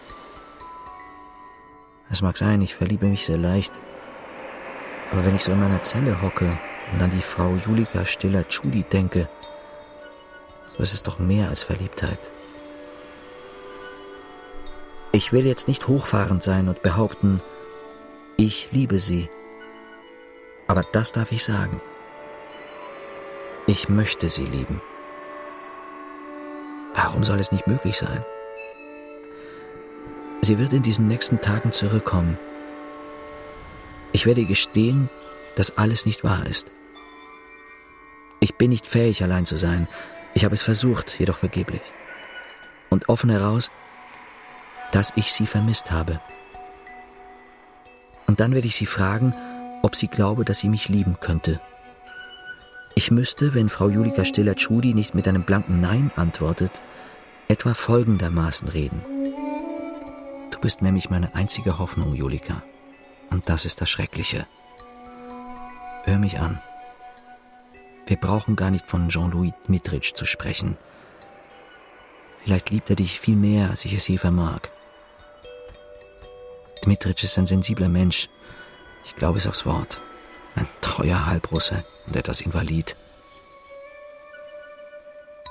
[2.12, 3.82] Es mag sein, ich verliebe mich sehr leicht.
[5.12, 6.60] Aber wenn ich so in meiner Zelle hocke
[6.94, 9.28] und an die Frau Julika Stiller-Tschudi denke,
[10.78, 12.32] so ist es doch mehr als Verliebtheit.
[15.18, 17.42] Ich will jetzt nicht hochfahrend sein und behaupten,
[18.38, 19.32] ich liebe sie.
[20.68, 21.82] Aber das darf ich sagen.
[23.66, 24.80] Ich möchte sie lieben.
[26.94, 28.24] Warum soll es nicht möglich sein?
[30.44, 32.38] Sie wird in diesen nächsten Tagen zurückkommen.
[34.12, 35.10] Ich werde gestehen,
[35.56, 36.70] dass alles nicht wahr ist.
[38.40, 39.88] Ich bin nicht fähig, allein zu sein.
[40.36, 41.82] Ich habe es versucht, jedoch vergeblich.
[42.92, 43.72] Und offen heraus,
[44.92, 46.20] dass ich sie vermisst habe.
[48.28, 49.36] Und dann werde ich sie fragen,
[49.82, 51.60] ob sie glaube, dass sie mich lieben könnte.
[52.96, 56.82] Ich müsste, wenn Frau Julika Stiller-Tschudi nicht mit einem blanken Nein antwortet,
[57.48, 59.02] etwa folgendermaßen reden.
[60.52, 62.64] Du bist nämlich meine einzige Hoffnung, Julika.
[63.30, 64.48] Und das ist das Schreckliche.
[66.04, 66.60] Hör mich an.
[68.08, 70.78] Wir brauchen gar nicht von Jean-Louis Dmitritsch zu sprechen.
[72.44, 74.62] Vielleicht liebt er dich viel mehr, als ich es je vermag.
[76.82, 78.30] Dmitritsch ist ein sensibler Mensch.
[79.06, 80.02] Ich glaube es aufs Wort.
[80.56, 82.96] Ein treuer Halbrusse und etwas invalid.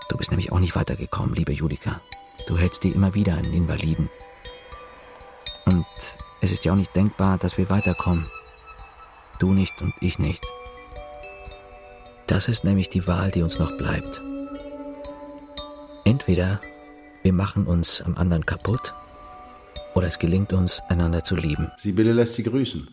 [0.08, 2.00] Du bist nämlich auch nicht weitergekommen, liebe Julika.
[2.46, 4.08] Du hältst dir immer wieder einen Invaliden.
[5.64, 5.86] Und
[6.40, 8.28] es ist ja auch nicht denkbar, dass wir weiterkommen.
[9.38, 10.46] Du nicht und ich nicht.
[12.26, 14.22] Das ist nämlich die Wahl, die uns noch bleibt.
[16.04, 16.60] Entweder
[17.22, 18.94] wir machen uns am anderen kaputt,
[19.97, 21.72] oder es gelingt uns, einander zu lieben.
[21.78, 22.86] Sibylle lässt Sie grüßen.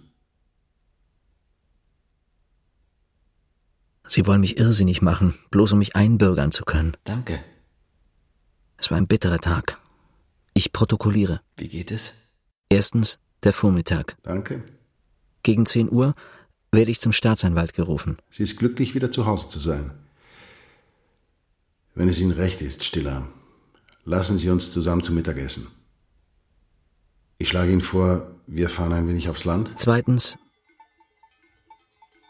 [4.07, 6.95] Sie wollen mich irrsinnig machen, bloß um mich einbürgern zu können.
[7.03, 7.43] Danke.
[8.77, 9.79] Es war ein bitterer Tag.
[10.53, 11.41] Ich protokolliere.
[11.57, 12.13] Wie geht es?
[12.69, 14.15] Erstens der Vormittag.
[14.23, 14.63] Danke.
[15.41, 16.15] Gegen 10 Uhr
[16.71, 18.17] werde ich zum Staatsanwalt gerufen.
[18.29, 19.91] Sie ist glücklich, wieder zu Hause zu sein.
[21.95, 23.27] Wenn es Ihnen recht ist, Stiller,
[24.05, 25.67] lassen Sie uns zusammen zu Mittag essen.
[27.43, 29.73] Ich schlage Ihnen vor, wir fahren ein wenig aufs Land.
[29.75, 30.37] Zweitens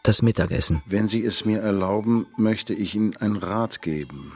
[0.02, 0.82] das Mittagessen.
[0.86, 4.32] Wenn Sie es mir erlauben, möchte ich Ihnen einen Rat geben.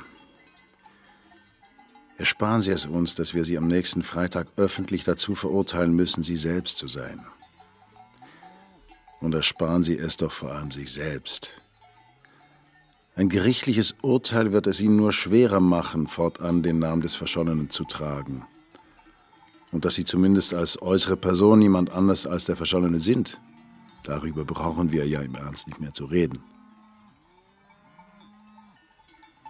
[2.17, 6.37] Ersparen Sie es uns, dass wir Sie am nächsten Freitag öffentlich dazu verurteilen müssen, Sie
[6.37, 7.27] selbst zu sein.
[9.21, 11.61] Und ersparen Sie es doch vor allem sich selbst.
[13.17, 17.83] Ein gerichtliches Urteil wird es Ihnen nur schwerer machen, fortan den Namen des Verschollenen zu
[17.83, 18.47] tragen.
[19.73, 23.39] Und dass Sie zumindest als äußere Person niemand anders als der Verschollene sind.
[24.05, 26.41] Darüber brauchen wir ja im Ernst nicht mehr zu reden.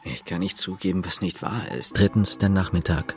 [0.05, 1.97] Ich kann nicht zugeben, was nicht wahr ist.
[1.99, 3.15] Drittens der Nachmittag.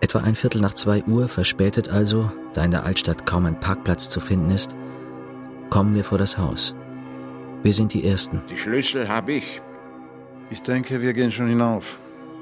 [0.00, 4.08] Etwa ein Viertel nach zwei Uhr, verspätet also, da in der Altstadt kaum ein Parkplatz
[4.08, 4.74] zu finden ist,
[5.68, 6.74] kommen wir vor das Haus.
[7.62, 8.42] Wir sind die Ersten.
[8.48, 9.60] Die Schlüssel habe ich.
[10.50, 11.98] Ich denke, wir gehen schon hinauf.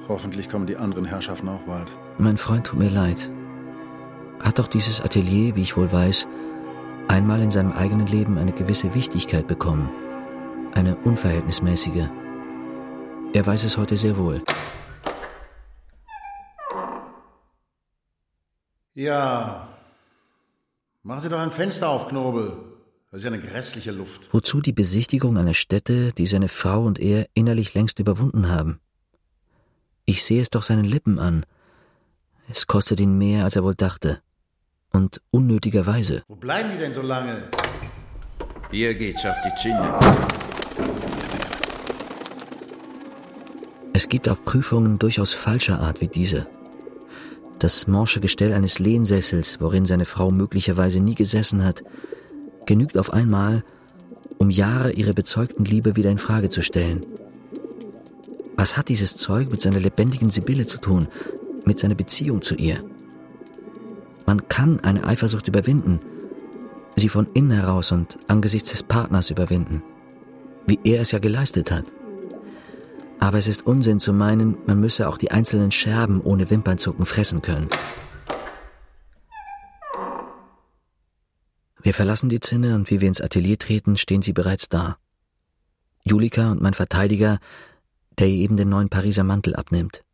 [0.07, 1.93] Hoffentlich kommen die anderen Herrschaften auch bald.
[2.21, 3.31] Mein Freund tut mir leid.
[4.41, 6.27] Hat doch dieses Atelier, wie ich wohl weiß,
[7.07, 9.89] einmal in seinem eigenen Leben eine gewisse Wichtigkeit bekommen.
[10.75, 12.09] Eine unverhältnismäßige.
[13.33, 14.43] Er weiß es heute sehr wohl.
[18.95, 19.69] Ja.
[21.05, 22.53] Machen Sie doch ein Fenster auf, Knobel.
[23.13, 24.29] Das ist ja eine grässliche Luft.
[24.35, 28.81] Wozu die Besichtigung einer Stätte, die seine Frau und er innerlich längst überwunden haben?
[30.05, 31.47] Ich sehe es doch seinen Lippen an.
[32.51, 34.21] Es kostet ihn mehr, als er wohl dachte.
[34.91, 36.23] Und unnötigerweise.
[36.29, 37.43] Wo bleiben die denn so lange?
[38.71, 39.99] Hier geht's auf die Zinne.
[43.93, 46.47] Es gibt auch Prüfungen durchaus falscher Art wie diese.
[47.59, 51.83] Das morsche Gestell eines Lehnsessels, worin seine Frau möglicherweise nie gesessen hat,
[52.65, 53.65] genügt auf einmal,
[54.39, 57.05] um Jahre ihrer bezeugten Liebe wieder in Frage zu stellen.
[58.57, 61.09] Was hat dieses Zeug mit seiner lebendigen Sibylle zu tun,
[61.69, 62.83] mit seiner Beziehung zu ihr?
[64.27, 66.01] Man kann eine Eifersucht überwinden,
[66.97, 69.83] sie von innen heraus und angesichts des Partners überwinden,
[70.67, 71.85] wie er es ja geleistet hat.
[73.21, 77.43] Aber es ist Unsinn zu meinen, man müsse auch die einzelnen Scherben ohne Wimpernzucken fressen
[77.43, 77.69] können.
[81.81, 84.99] Wir verlassen die Zinne und wie wir ins Atelier treten, stehen sie bereits da.
[86.05, 87.39] Julika und mein Verteidiger,
[88.19, 90.05] der ihr eben den neuen Pariser Mantel abnimmt.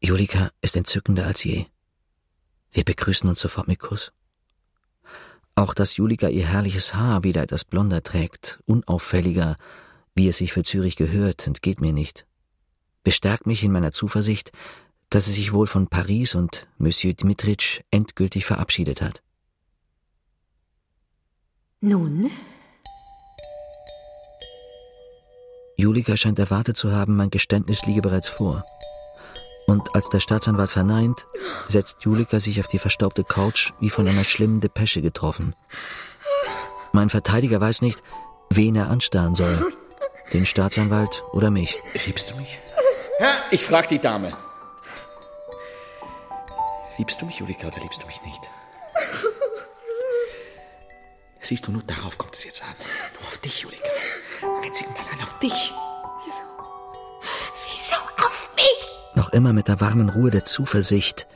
[0.00, 1.66] Julika ist entzückender als je.
[2.70, 4.12] Wir begrüßen uns sofort mit Kuss.
[5.54, 9.56] Auch dass Julika ihr herrliches Haar wieder etwas blonder trägt, unauffälliger,
[10.14, 12.26] wie es sich für Zürich gehört, entgeht mir nicht.
[13.02, 14.52] Bestärkt mich in meiner Zuversicht,
[15.10, 19.22] dass sie sich wohl von Paris und Monsieur Dmitritsch endgültig verabschiedet hat.
[21.80, 22.30] Nun?
[25.76, 28.64] Julika scheint erwartet zu haben, mein Geständnis liege bereits vor.
[29.68, 31.26] Und als der Staatsanwalt verneint,
[31.68, 35.54] setzt Julika sich auf die verstaubte Couch wie von einer schlimmen Depesche getroffen.
[36.92, 38.02] Mein Verteidiger weiß nicht,
[38.48, 39.72] wen er anstarren soll.
[40.32, 41.82] Den Staatsanwalt oder mich.
[42.06, 42.58] Liebst du mich?
[43.50, 44.32] Ich frag die Dame.
[46.96, 48.40] Liebst du mich, Julika, oder liebst du mich nicht?
[51.40, 52.74] Siehst du, nur darauf kommt es jetzt an.
[53.18, 53.88] Nur auf dich, Julika.
[54.64, 55.72] Einzig und allein auf dich.
[56.24, 56.57] Wieso?
[59.18, 61.26] Noch immer mit der warmen Ruhe der Zuversicht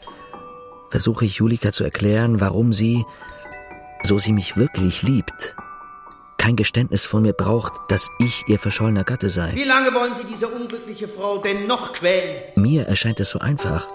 [0.90, 3.04] versuche ich Julika zu erklären, warum sie,
[4.04, 5.56] so sie mich wirklich liebt,
[6.38, 9.50] kein Geständnis von mir braucht, dass ich ihr verschollener Gatte sei.
[9.56, 12.52] Wie lange wollen Sie diese unglückliche Frau denn noch quälen?
[12.54, 13.88] Mir erscheint es so einfach,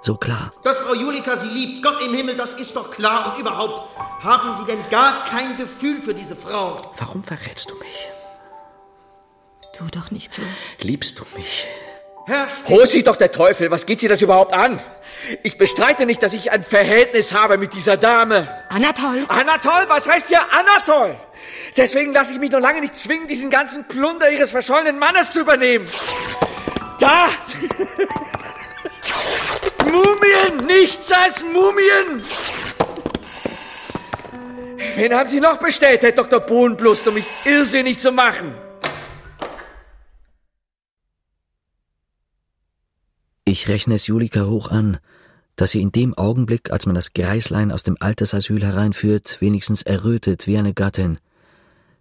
[0.00, 0.52] so klar.
[0.64, 3.32] Dass Frau Julika Sie liebt, Gott im Himmel, das ist doch klar.
[3.32, 3.88] Und überhaupt,
[4.24, 6.92] haben Sie denn gar kein Gefühl für diese Frau?
[6.98, 8.08] Warum verrätst du mich?
[9.78, 10.42] Tu doch nicht so.
[10.80, 11.68] Liebst du mich?
[12.26, 14.80] Herr Hol sich doch der Teufel, was geht sie das überhaupt an?
[15.42, 18.48] Ich bestreite nicht, dass ich ein Verhältnis habe mit dieser Dame.
[18.68, 19.24] Anatol?
[19.28, 19.84] Anatol?
[19.88, 21.16] Was heißt hier Anatol?
[21.76, 25.40] Deswegen lasse ich mich noch lange nicht zwingen, diesen ganzen Plunder ihres verschollenen Mannes zu
[25.40, 25.88] übernehmen.
[27.00, 27.28] Da!
[29.84, 30.66] Mumien!
[30.66, 32.22] Nichts als Mumien!
[34.94, 36.40] Wen haben Sie noch bestellt, Herr Dr.
[36.40, 38.54] Bohnenblust, um mich irrsinnig zu machen?
[43.52, 44.96] Ich rechne es Julika hoch an,
[45.56, 50.46] dass sie in dem Augenblick, als man das Greislein aus dem Altersasyl hereinführt, wenigstens errötet
[50.46, 51.18] wie eine Gattin,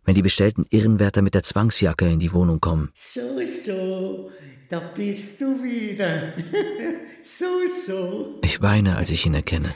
[0.05, 2.89] wenn die bestellten Irrenwärter mit der Zwangsjacke in die Wohnung kommen.
[2.95, 4.31] So, so,
[4.69, 6.31] da bist du wieder.
[7.21, 7.45] so,
[7.85, 8.39] so.
[8.43, 9.75] Ich weine, als ich ihn erkenne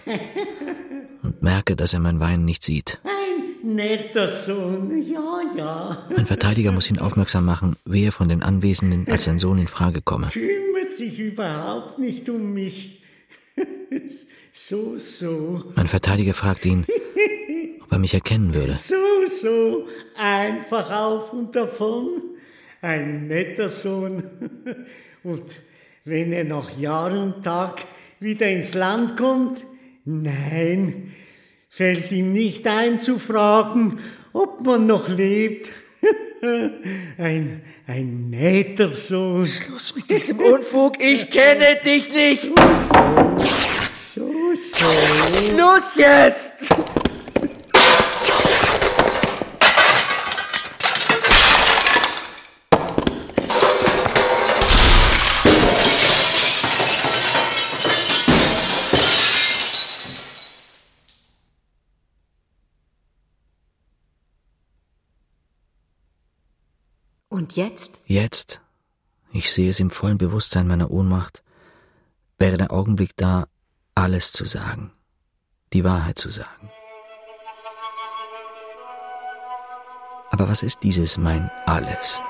[1.23, 3.01] und merke, dass er mein Weinen nicht sieht.
[3.03, 6.07] Ein netter Sohn, ja, ja.
[6.15, 10.01] Mein Verteidiger muss ihn aufmerksam machen, wer von den Anwesenden als sein Sohn in Frage
[10.01, 10.30] komme.
[10.30, 13.01] Kümmert sich überhaupt nicht um mich.
[14.53, 15.71] so, so.
[15.75, 16.85] Mein Verteidiger fragt ihn,
[17.81, 18.75] ob er mich erkennen würde.
[18.75, 22.21] So, so, einfach auf und davon.
[22.81, 24.23] Ein netter Sohn.
[25.23, 25.45] Und
[26.03, 27.83] wenn er nach Jahr und Tag
[28.19, 29.65] wieder ins Land kommt,
[30.05, 31.15] nein,
[31.67, 33.99] fällt ihm nicht ein zu fragen,
[34.33, 35.71] ob man noch lebt.
[37.17, 39.47] Ein, ein netter Sohn.
[39.47, 42.51] Schluss mit diesem Unfug, ich kenne dich nicht.
[44.13, 44.85] So, so.
[45.49, 46.69] Schluss jetzt!
[67.36, 67.91] Und jetzt?
[68.05, 68.61] Jetzt,
[69.33, 71.43] ich sehe es im vollen Bewusstsein meiner Ohnmacht,
[72.38, 73.47] wäre der Augenblick da,
[73.93, 74.93] alles zu sagen,
[75.73, 76.71] die Wahrheit zu sagen.
[80.31, 82.21] Aber was ist dieses mein Alles?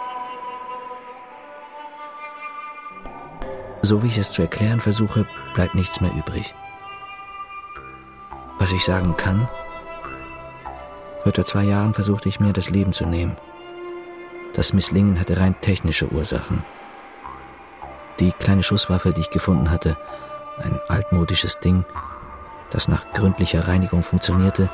[3.83, 6.55] So wie ich es zu erklären versuche, bleibt nichts mehr übrig.
[8.57, 9.47] Was ich sagen kann,
[11.21, 13.37] vor etwa zwei Jahren versuchte ich mir das Leben zu nehmen.
[14.55, 16.63] Das Misslingen hatte rein technische Ursachen.
[18.19, 19.97] Die kleine Schusswaffe, die ich gefunden hatte,
[20.57, 21.83] ein altmodisches Ding,
[22.69, 24.69] das nach gründlicher Reinigung funktionierte,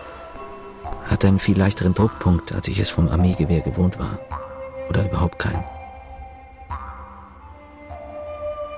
[1.06, 4.20] hatte einen viel leichteren Druckpunkt, als ich es vom Armeegewehr gewohnt war.
[4.88, 5.64] Oder überhaupt keinen.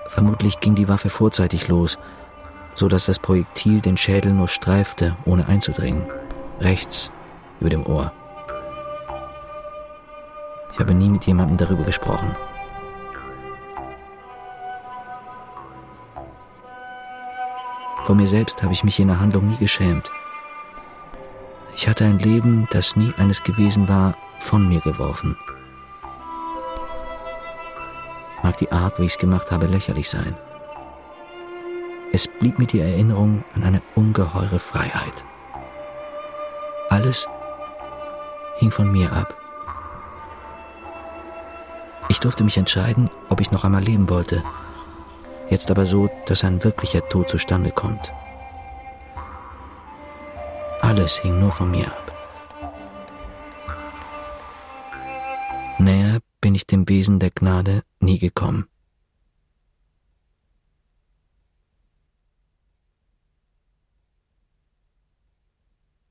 [0.08, 1.98] Vermutlich ging die Waffe vorzeitig los,
[2.76, 6.04] so dass das Projektil den Schädel nur streifte, ohne einzudringen.
[6.62, 7.12] Rechts,
[7.60, 8.14] über dem Ohr.
[10.74, 12.36] Ich habe nie mit jemandem darüber gesprochen.
[18.04, 20.12] Vor mir selbst habe ich mich jener Handlung nie geschämt.
[21.76, 25.38] Ich hatte ein Leben, das nie eines gewesen war, von mir geworfen.
[28.42, 30.36] Mag die Art, wie ich es gemacht habe, lächerlich sein.
[32.12, 35.24] Es blieb mir die Erinnerung an eine ungeheure Freiheit.
[36.90, 37.28] Alles
[38.58, 39.43] hing von mir ab.
[42.14, 44.44] Ich durfte mich entscheiden, ob ich noch einmal leben wollte.
[45.50, 48.14] Jetzt aber so, dass ein wirklicher Tod zustande kommt.
[50.80, 52.14] Alles hing nur von mir ab.
[55.80, 58.68] Näher bin ich dem Wesen der Gnade nie gekommen.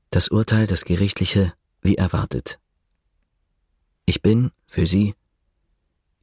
[0.09, 2.59] Das Urteil, das gerichtliche, wie erwartet.
[4.05, 5.15] Ich bin, für Sie,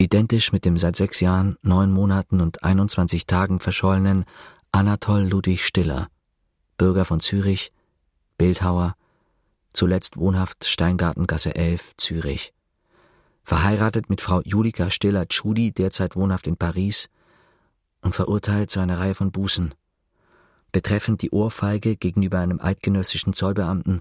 [0.01, 4.25] identisch mit dem seit sechs Jahren, neun Monaten und 21 Tagen verschollenen
[4.73, 6.09] Anatol Ludwig Stiller,
[6.79, 7.71] Bürger von Zürich,
[8.39, 8.97] Bildhauer,
[9.75, 12.55] zuletzt wohnhaft Steingartengasse 11, Zürich.
[13.43, 17.11] Verheiratet mit Frau Julika Stiller-Tschudi, derzeit wohnhaft in Paris,
[18.01, 19.75] und verurteilt zu einer Reihe von Bußen,
[20.73, 24.01] betreffend die Ohrfeige gegenüber einem eidgenössischen Zollbeamten,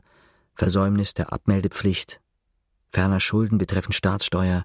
[0.55, 2.21] Versäumnis der Abmeldepflicht,
[2.89, 4.63] ferner Schulden betreffend Staatssteuer,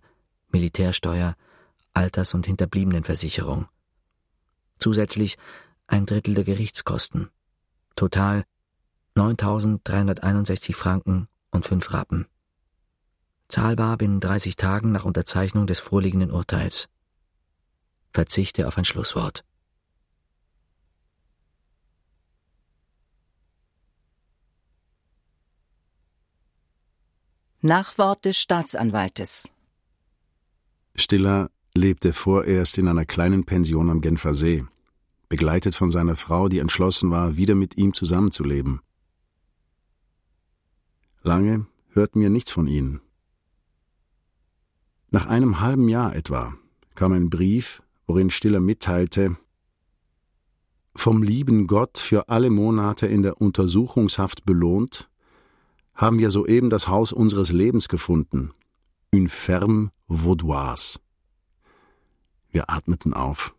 [0.54, 1.34] Militärsteuer,
[1.94, 3.66] Alters- und Hinterbliebenenversicherung.
[4.78, 5.36] Zusätzlich
[5.88, 7.28] ein Drittel der Gerichtskosten.
[7.96, 8.44] Total
[9.16, 12.26] 9.361 Franken und fünf Rappen.
[13.48, 16.88] Zahlbar binnen 30 Tagen nach Unterzeichnung des vorliegenden Urteils.
[18.12, 19.44] Verzichte auf ein Schlusswort.
[27.60, 29.48] Nachwort des Staatsanwaltes.
[30.96, 34.64] Stiller lebte vorerst in einer kleinen Pension am Genfer See,
[35.28, 38.80] begleitet von seiner Frau, die entschlossen war, wieder mit ihm zusammenzuleben.
[41.22, 43.00] Lange hörten wir nichts von ihnen.
[45.10, 46.54] Nach einem halben Jahr etwa
[46.94, 49.36] kam ein Brief, worin Stiller mitteilte,
[50.96, 55.08] vom lieben Gott für alle Monate in der Untersuchungshaft belohnt,
[55.94, 58.52] haben wir soeben das Haus unseres Lebens gefunden,
[59.12, 60.98] une ferme vaudoise.
[62.50, 63.54] Wir atmeten auf.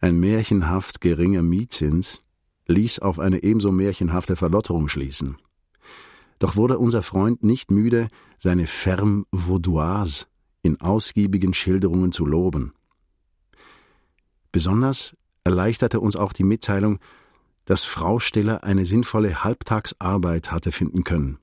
[0.00, 2.22] Ein märchenhaft geringer Mietzins
[2.66, 5.36] ließ auf eine ebenso märchenhafte Verlotterung schließen.
[6.38, 10.26] Doch wurde unser Freund nicht müde, seine ferme vaudoise
[10.62, 12.72] in ausgiebigen Schilderungen zu loben.
[14.50, 16.98] Besonders erleichterte uns auch die Mitteilung,
[17.64, 21.38] dass Frau Stiller eine sinnvolle Halbtagsarbeit hatte finden können.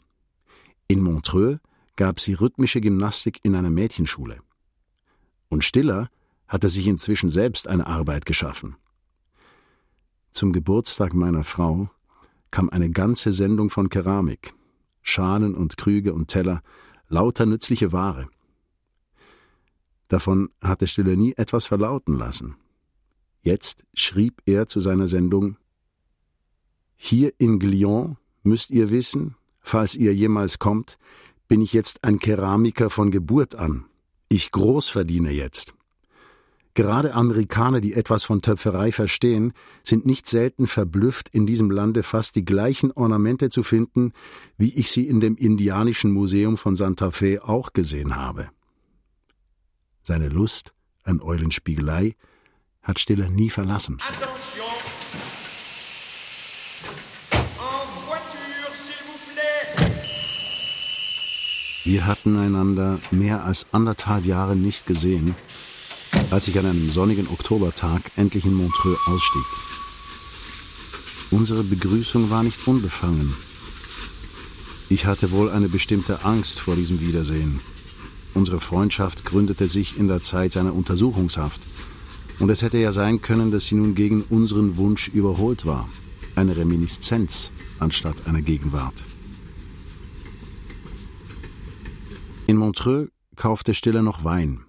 [0.87, 1.59] In Montreux
[1.99, 4.39] gab sie rhythmische Gymnastik in einer Mädchenschule.
[5.49, 6.09] Und Stiller
[6.47, 8.77] hatte sich inzwischen selbst eine Arbeit geschaffen.
[10.31, 11.89] Zum Geburtstag meiner Frau
[12.51, 14.53] kam eine ganze Sendung von Keramik,
[15.01, 16.63] Schalen und Krüge und Teller,
[17.09, 18.29] lauter nützliche Ware.
[20.07, 22.55] Davon hatte Stiller nie etwas verlauten lassen.
[23.41, 25.57] Jetzt schrieb er zu seiner Sendung
[26.95, 30.97] Hier in Glion müsst ihr wissen, falls ihr jemals kommt,
[31.49, 33.85] bin ich jetzt ein Keramiker von Geburt an.
[34.29, 35.73] Ich groß verdiene jetzt.
[36.75, 42.35] Gerade Amerikaner, die etwas von Töpferei verstehen, sind nicht selten verblüfft, in diesem Lande fast
[42.35, 44.13] die gleichen Ornamente zu finden,
[44.57, 48.49] wie ich sie in dem Indianischen Museum von Santa Fe auch gesehen habe.
[50.03, 50.73] Seine Lust
[51.03, 52.15] an Eulenspiegelei
[52.83, 53.97] hat Stiller nie verlassen.
[61.85, 65.33] Wir hatten einander mehr als anderthalb Jahre nicht gesehen,
[66.29, 69.45] als ich an einem sonnigen Oktobertag endlich in Montreux ausstieg.
[71.31, 73.33] Unsere Begrüßung war nicht unbefangen.
[74.89, 77.61] Ich hatte wohl eine bestimmte Angst vor diesem Wiedersehen.
[78.33, 81.61] Unsere Freundschaft gründete sich in der Zeit seiner Untersuchungshaft.
[82.39, 85.87] Und es hätte ja sein können, dass sie nun gegen unseren Wunsch überholt war.
[86.35, 89.03] Eine Reminiszenz anstatt einer Gegenwart.
[92.49, 94.65] In Montreux kaufte Stiller noch Wein.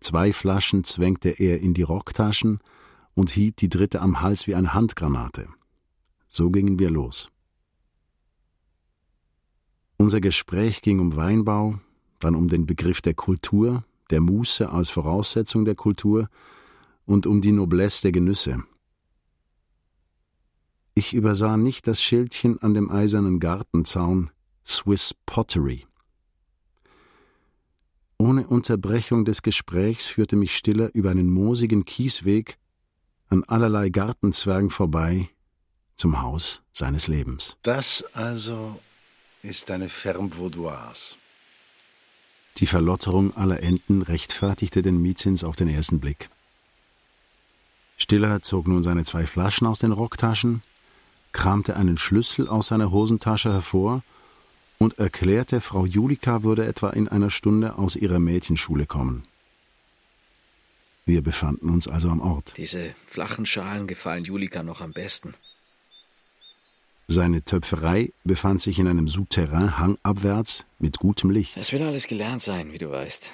[0.00, 2.60] Zwei Flaschen zwängte er in die Rocktaschen
[3.14, 5.48] und hielt die dritte am Hals wie eine Handgranate.
[6.28, 7.30] So gingen wir los.
[9.96, 11.80] Unser Gespräch ging um Weinbau,
[12.18, 16.28] dann um den Begriff der Kultur, der Muße als Voraussetzung der Kultur
[17.06, 18.62] und um die Noblesse der Genüsse.
[20.92, 24.30] Ich übersah nicht das Schildchen an dem eisernen Gartenzaun
[24.62, 25.86] Swiss Pottery.
[28.18, 32.58] Ohne Unterbrechung des Gesprächs führte mich Stiller über einen moosigen Kiesweg
[33.28, 35.28] an allerlei Gartenzwergen vorbei
[35.96, 37.56] zum Haus seines Lebens.
[37.62, 38.80] Das also
[39.42, 41.16] ist eine Ferme Vaudoise.
[42.58, 46.30] Die Verlotterung aller Enten rechtfertigte den Mietzins auf den ersten Blick.
[47.98, 50.62] Stiller zog nun seine zwei Flaschen aus den Rocktaschen,
[51.32, 54.02] kramte einen Schlüssel aus seiner Hosentasche hervor
[54.78, 59.24] und erklärte, Frau Julika würde etwa in einer Stunde aus ihrer Mädchenschule kommen.
[61.04, 62.54] Wir befanden uns also am Ort.
[62.56, 65.34] Diese flachen Schalen gefallen Julika noch am besten.
[67.08, 71.56] Seine Töpferei befand sich in einem Souterrain hangabwärts mit gutem Licht.
[71.56, 73.32] Es will alles gelernt sein, wie du weißt.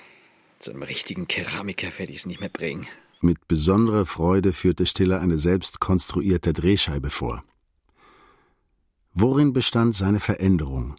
[0.59, 2.86] Zu einem richtigen Keramiker werde ich es nicht mehr bringen.
[3.22, 7.43] Mit besonderer Freude führte Stiller eine selbst konstruierte Drehscheibe vor.
[9.14, 10.97] Worin bestand seine Veränderung?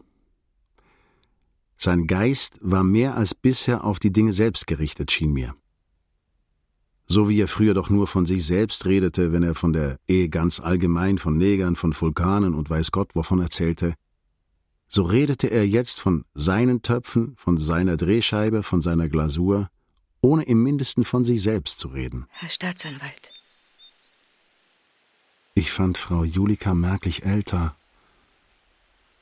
[1.83, 5.53] Sein Geist war mehr als bisher auf die Dinge selbst gerichtet, schien mir.
[7.07, 10.29] So wie er früher doch nur von sich selbst redete, wenn er von der Ehe
[10.29, 13.95] ganz allgemein, von Negern, von Vulkanen und weiß Gott wovon erzählte,
[14.87, 19.69] so redete er jetzt von seinen Töpfen, von seiner Drehscheibe, von seiner Glasur,
[20.21, 22.27] ohne im mindesten von sich selbst zu reden.
[22.29, 23.29] Herr Staatsanwalt.
[25.53, 27.75] Ich fand Frau Julika merklich älter,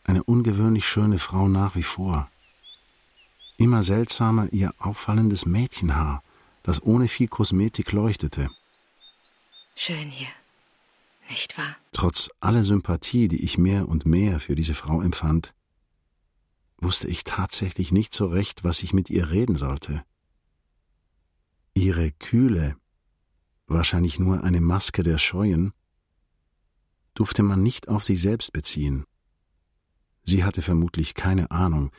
[0.03, 2.29] eine ungewöhnlich schöne Frau nach wie vor.
[3.61, 6.23] Immer seltsamer ihr auffallendes Mädchenhaar,
[6.63, 8.49] das ohne viel Kosmetik leuchtete.
[9.75, 10.29] Schön hier,
[11.29, 11.75] nicht wahr?
[11.91, 15.53] Trotz aller Sympathie, die ich mehr und mehr für diese Frau empfand,
[16.79, 20.03] wusste ich tatsächlich nicht so recht, was ich mit ihr reden sollte.
[21.75, 22.75] Ihre Kühle,
[23.67, 25.71] wahrscheinlich nur eine Maske der Scheuen,
[27.13, 29.05] durfte man nicht auf sich selbst beziehen.
[30.23, 31.91] Sie hatte vermutlich keine Ahnung,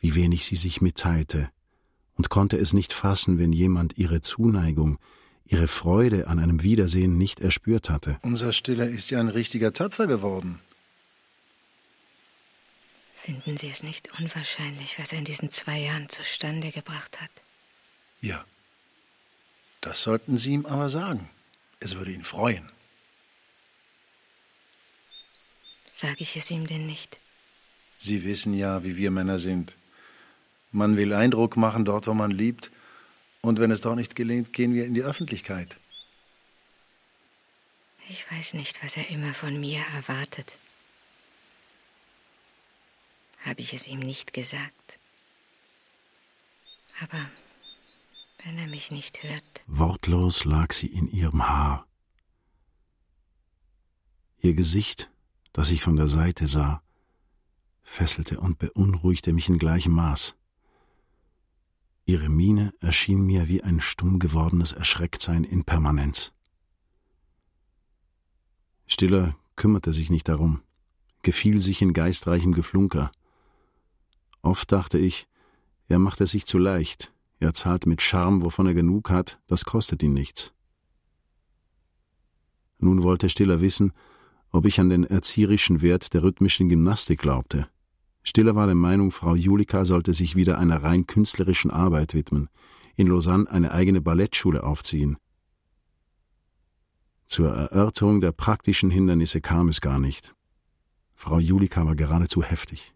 [0.00, 1.50] wie wenig sie sich mitteilte,
[2.16, 4.98] und konnte es nicht fassen, wenn jemand ihre Zuneigung,
[5.46, 8.18] ihre Freude an einem Wiedersehen nicht erspürt hatte.
[8.22, 10.60] Unser Stiller ist ja ein richtiger Töpfer geworden.
[13.22, 17.30] Finden Sie es nicht unwahrscheinlich, was er in diesen zwei Jahren zustande gebracht hat?
[18.20, 18.44] Ja.
[19.80, 21.28] Das sollten Sie ihm aber sagen.
[21.80, 22.68] Es würde ihn freuen.
[25.92, 27.18] Sag ich es ihm denn nicht?
[27.98, 29.76] Sie wissen ja, wie wir Männer sind.
[30.70, 32.70] Man will Eindruck machen dort, wo man liebt,
[33.40, 35.76] und wenn es doch nicht gelingt, gehen wir in die Öffentlichkeit.
[38.08, 40.58] Ich weiß nicht, was er immer von mir erwartet.
[43.44, 44.98] Habe ich es ihm nicht gesagt.
[47.00, 47.30] Aber
[48.44, 49.62] wenn er mich nicht hört.
[49.66, 51.86] Wortlos lag sie in ihrem Haar.
[54.40, 55.10] Ihr Gesicht,
[55.52, 56.82] das ich von der Seite sah,
[57.82, 60.34] fesselte und beunruhigte mich in gleichem Maß.
[62.08, 66.32] Ihre Miene erschien mir wie ein stumm gewordenes Erschrecktsein in Permanenz.
[68.86, 70.62] Stiller kümmerte sich nicht darum,
[71.20, 73.12] gefiel sich in geistreichem Geflunker.
[74.40, 75.28] Oft dachte ich,
[75.86, 79.66] er macht es sich zu leicht, er zahlt mit Charme, wovon er genug hat, das
[79.66, 80.54] kostet ihn nichts.
[82.78, 83.92] Nun wollte Stiller wissen,
[84.50, 87.68] ob ich an den erzieherischen Wert der rhythmischen Gymnastik glaubte.
[88.28, 92.50] Stiller war der Meinung, Frau Julika sollte sich wieder einer rein künstlerischen Arbeit widmen,
[92.94, 95.16] in Lausanne eine eigene Ballettschule aufziehen.
[97.24, 100.34] Zur Erörterung der praktischen Hindernisse kam es gar nicht.
[101.14, 102.92] Frau Julika war geradezu heftig.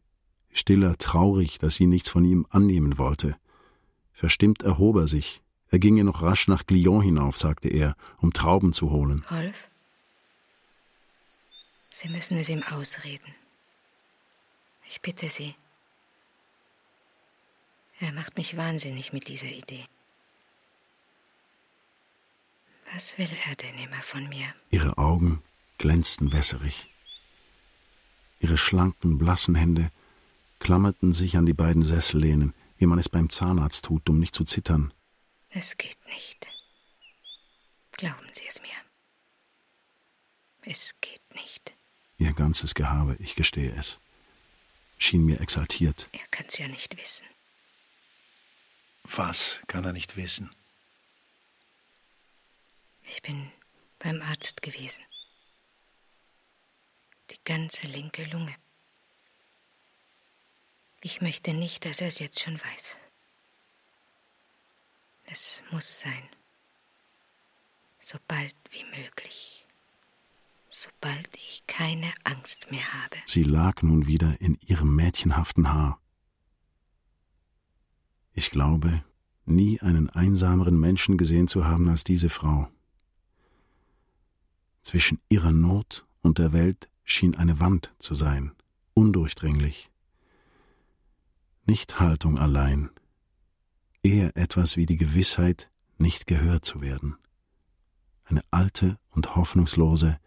[0.53, 3.35] Stiller traurig, dass sie nichts von ihm annehmen wollte.
[4.12, 5.43] Verstimmt erhob er sich.
[5.70, 9.24] Er ginge noch rasch nach Glion hinauf, sagte er, um Trauben zu holen.
[9.30, 9.57] Rolf?
[11.95, 13.33] Sie müssen es ihm ausreden.
[14.93, 15.55] Ich bitte Sie.
[17.99, 19.86] Er macht mich wahnsinnig mit dieser Idee.
[22.93, 24.55] Was will er denn immer von mir?
[24.70, 25.43] Ihre Augen
[25.78, 26.93] glänzten wässerig.
[28.40, 29.90] Ihre schlanken, blassen Hände
[30.59, 34.45] klammerten sich an die beiden Sessellehnen, wie man es beim Zahnarzt tut, um nicht zu
[34.45, 34.93] zittern.
[35.49, 36.49] Es geht nicht.
[37.93, 38.68] Glauben Sie es mir.
[40.61, 41.72] Es geht nicht.
[42.18, 44.02] Ihr ganzes Gehabe, ich gestehe es,
[45.03, 46.09] schien mir exaltiert.
[46.13, 47.27] Er kann's ja nicht wissen.
[49.05, 50.51] Was kann er nicht wissen?
[53.05, 53.51] Ich bin
[54.01, 55.05] beim Arzt gewesen.
[57.31, 58.55] Die ganze linke Lunge.
[61.01, 62.97] Ich möchte nicht, dass er es jetzt schon weiß.
[65.25, 66.29] Es muss sein.
[68.03, 69.62] So bald wie möglich.
[70.75, 73.16] Sobald ich keine Angst mehr habe.
[73.27, 76.01] Sie lag nun wieder in ihrem mädchenhaften Haar.
[78.33, 79.05] Ich glaube,
[79.45, 82.68] nie einen einsameren Menschen gesehen zu haben als diese Frau.
[84.81, 88.53] Zwischen ihrer Not und der Welt schien eine Wand zu sein,
[88.95, 89.91] undurchdringlich.
[91.66, 92.89] Nicht Haltung allein,
[94.03, 97.16] eher etwas wie die Gewissheit, nicht gehört zu werden.
[98.25, 100.18] Eine alte und hoffnungslose,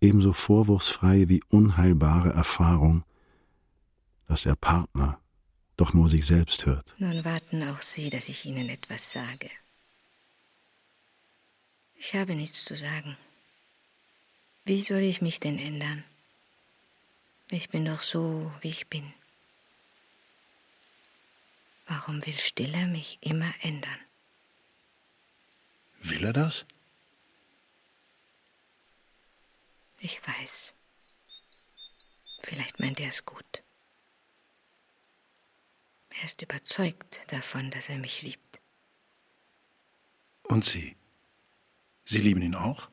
[0.00, 3.04] ebenso vorwurfsfreie wie unheilbare Erfahrung,
[4.28, 5.20] dass der Partner
[5.76, 6.94] doch nur sich selbst hört.
[6.98, 9.50] Nun warten auch Sie, dass ich Ihnen etwas sage.
[11.98, 13.16] Ich habe nichts zu sagen.
[14.64, 16.04] Wie soll ich mich denn ändern?
[17.50, 19.12] Ich bin doch so, wie ich bin.
[21.86, 23.98] Warum will Stiller mich immer ändern?
[26.02, 26.66] Will er das?
[29.98, 30.74] Ich weiß.
[32.40, 33.62] Vielleicht meint er es gut.
[36.10, 38.60] Er ist überzeugt davon, dass er mich liebt.
[40.44, 40.96] Und Sie?
[42.04, 42.88] Sie lieben ihn auch?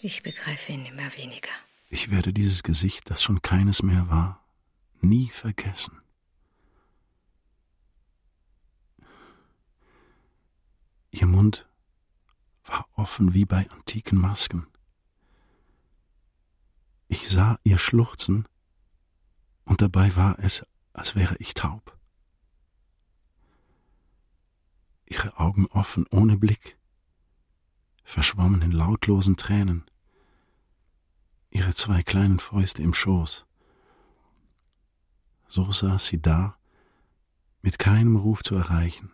[0.00, 1.50] Ich begreife ihn immer weniger.
[1.88, 4.44] Ich werde dieses Gesicht, das schon keines mehr war,
[5.00, 6.00] nie vergessen.
[11.10, 11.67] Ihr Mund
[12.68, 14.66] war offen wie bei antiken Masken.
[17.08, 18.46] Ich sah ihr Schluchzen,
[19.64, 21.98] und dabei war es, als wäre ich taub.
[25.06, 26.78] Ihre Augen offen, ohne Blick,
[28.04, 29.84] verschwommen in lautlosen Tränen,
[31.50, 33.46] ihre zwei kleinen Fäuste im Schoß.
[35.48, 36.58] So saß sie da,
[37.62, 39.10] mit keinem Ruf zu erreichen.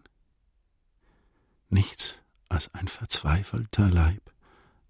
[1.68, 2.23] Nichts
[2.54, 4.22] als ein verzweifelter Leib,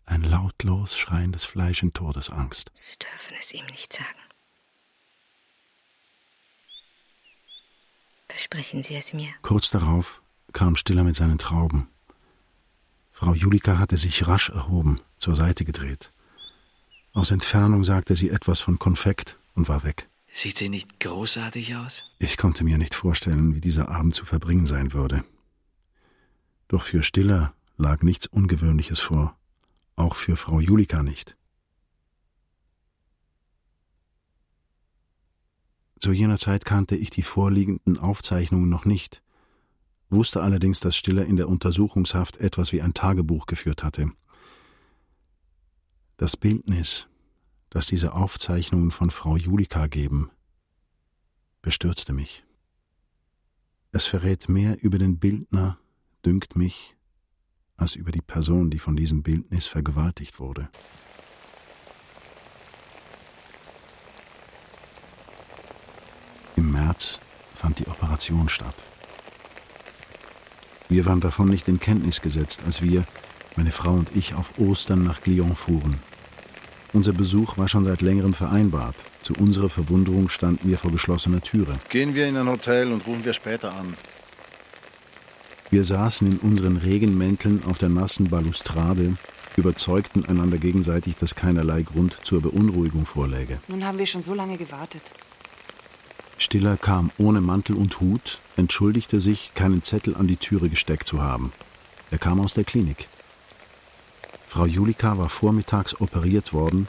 [0.05, 2.71] ein lautlos schreiendes Fleisch in Todesangst.
[2.75, 4.09] Sie dürfen es ihm nicht sagen.
[8.29, 9.29] Versprechen Sie es mir.
[9.43, 10.21] Kurz darauf
[10.53, 11.89] kam Stiller mit seinen Trauben.
[13.11, 16.13] Frau Julika hatte sich rasch erhoben, zur Seite gedreht.
[17.13, 20.09] Aus Entfernung sagte sie etwas von Konfekt und war weg.
[20.33, 22.05] Sieht sie nicht großartig aus?
[22.19, 25.25] Ich konnte mir nicht vorstellen, wie dieser Abend zu verbringen sein würde.
[26.75, 29.39] Doch für Stiller lag nichts Ungewöhnliches vor,
[29.95, 31.37] auch für Frau Julika nicht.
[36.01, 39.23] Zu jener Zeit kannte ich die vorliegenden Aufzeichnungen noch nicht,
[40.11, 44.11] wusste allerdings, dass Stiller in der Untersuchungshaft etwas wie ein Tagebuch geführt hatte.
[46.17, 47.07] Das Bildnis,
[47.71, 50.33] das diese Aufzeichnungen von Frau Julika geben,
[51.63, 52.43] bestürzte mich.
[53.93, 55.79] Es verrät mehr über den Bildner,
[56.25, 56.97] dünkt mich,
[57.77, 60.69] als über die Person, die von diesem Bildnis vergewaltigt wurde.
[66.57, 67.21] Im März
[67.55, 68.77] fand die Operation statt.
[70.89, 73.05] Wir waren davon nicht in Kenntnis gesetzt, als wir,
[73.57, 75.97] meine Frau und ich, auf Ostern nach Glion fuhren.
[76.93, 78.95] Unser Besuch war schon seit längerem vereinbart.
[79.21, 81.81] Zu unserer Verwunderung standen wir vor geschlossener Türe.
[81.89, 83.97] Gehen wir in ein Hotel und rufen wir später an.
[85.71, 89.17] Wir saßen in unseren Regenmänteln auf der nassen Balustrade,
[89.57, 93.61] überzeugten einander gegenseitig, dass keinerlei Grund zur Beunruhigung vorläge.
[93.69, 95.03] Nun haben wir schon so lange gewartet.
[96.39, 101.23] Stiller kam ohne Mantel und Hut, entschuldigte sich, keinen Zettel an die Türe gesteckt zu
[101.23, 101.53] haben.
[102.11, 103.09] Er kam aus der Klinik.
[104.49, 106.89] Frau Julika war vormittags operiert worden.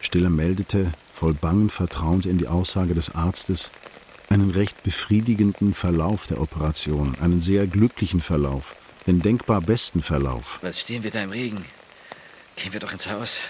[0.00, 3.70] Stiller meldete, voll bangen Vertrauens in die Aussage des Arztes,
[4.28, 8.76] einen recht befriedigenden Verlauf der Operation, einen sehr glücklichen Verlauf,
[9.06, 10.58] den denkbar besten Verlauf.
[10.62, 11.64] Was stehen wir da im Regen?
[12.56, 13.48] Gehen wir doch ins Haus.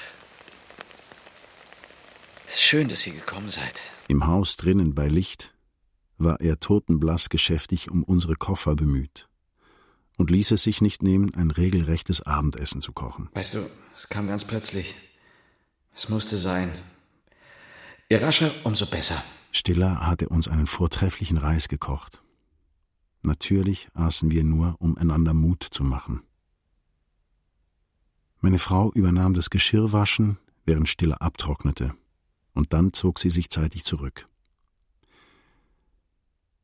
[2.47, 3.81] Es ist schön, dass ihr gekommen seid.
[4.09, 5.55] Im Haus drinnen bei Licht
[6.17, 9.29] war er totenblass geschäftig um unsere Koffer bemüht
[10.17, 13.29] und ließ es sich nicht nehmen, ein regelrechtes Abendessen zu kochen.
[13.35, 14.95] Weißt du, es kam ganz plötzlich.
[15.95, 16.71] Es musste sein.
[18.09, 19.23] Je rascher, umso besser.
[19.51, 22.23] Stiller hatte uns einen vortrefflichen Reis gekocht.
[23.23, 26.23] Natürlich aßen wir nur, um einander Mut zu machen.
[28.41, 31.95] Meine Frau übernahm das Geschirrwaschen, während Stiller abtrocknete,
[32.55, 34.29] und dann zog sie sich zeitig zurück.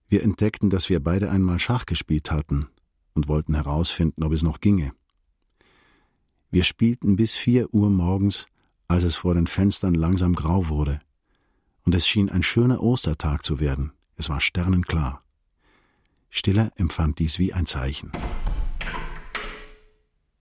[0.06, 2.69] Wir entdeckten, dass wir beide einmal Schach gespielt hatten
[3.15, 4.93] und wollten herausfinden, ob es noch ginge.
[6.51, 8.47] Wir spielten bis vier Uhr morgens,
[8.86, 11.01] als es vor den Fenstern langsam grau wurde,
[11.85, 15.23] und es schien ein schöner Ostertag zu werden, es war sternenklar.
[16.31, 18.11] Stiller empfand dies wie ein Zeichen.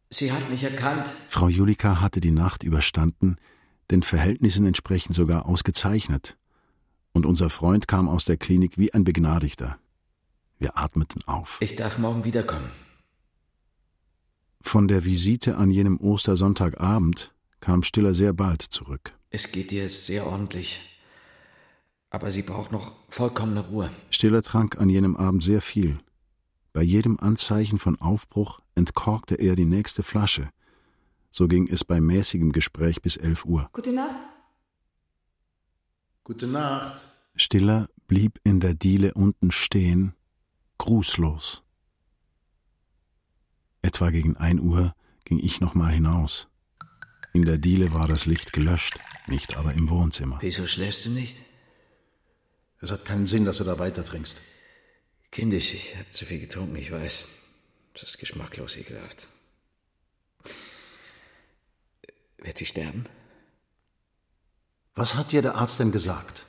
[0.10, 1.12] Sie hat mich erkannt.
[1.30, 3.38] Frau Julika hatte die Nacht überstanden,
[3.92, 6.38] den Verhältnissen entsprechend sogar ausgezeichnet,
[7.12, 9.78] und unser Freund kam aus der Klinik wie ein Begnadigter.
[10.58, 11.58] Wir atmeten auf.
[11.62, 12.70] Ich darf morgen wiederkommen.
[14.62, 19.14] Von der Visite an jenem Ostersonntagabend kam Stiller sehr bald zurück.
[19.30, 20.93] Es geht ihr sehr ordentlich.
[22.14, 23.90] Aber sie braucht noch vollkommene Ruhe.
[24.12, 25.98] Stiller trank an jenem Abend sehr viel.
[26.72, 30.50] Bei jedem Anzeichen von Aufbruch entkorkte er die nächste Flasche.
[31.32, 33.68] So ging es bei mäßigem Gespräch bis elf Uhr.
[33.74, 34.16] Gute Nacht.
[36.24, 37.04] Gute Nacht.
[37.36, 40.14] Stiller blieb in der Diele unten stehen,
[40.78, 41.64] grußlos.
[43.82, 44.94] Etwa gegen ein Uhr
[45.26, 46.48] ging ich nochmal hinaus.
[47.34, 50.38] In der Diele war das Licht gelöscht, nicht aber im Wohnzimmer.
[50.42, 51.42] Wieso schläfst du nicht?
[52.84, 54.40] Es hat keinen Sinn, dass du da weiter trinkst.
[55.32, 57.30] Kindisch, ich habe zu viel getrunken, ich weiß.
[57.94, 59.30] Das ist geschmacklos ekelhaft.
[62.40, 63.06] Wird sie sterben?
[64.96, 66.46] Was hat dir der Arzt denn gesagt?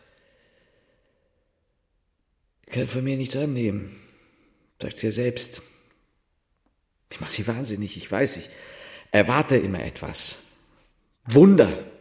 [2.66, 3.96] Kann von mir nichts annehmen.
[4.82, 5.62] Sagt sie ja selbst.
[7.10, 8.50] Ich mache sie wahnsinnig, ich weiß, ich
[9.12, 10.38] erwarte immer etwas.
[11.26, 11.93] Wunder.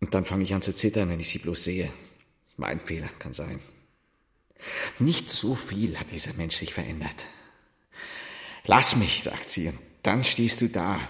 [0.00, 1.92] Und dann fange ich an zu zittern, wenn ich sie bloß sehe.
[2.56, 3.60] Mein Fehler kann sein.
[4.98, 7.26] Nicht so viel hat dieser Mensch sich verändert.
[8.64, 11.00] Lass mich, sagt sie, und dann stehst du da.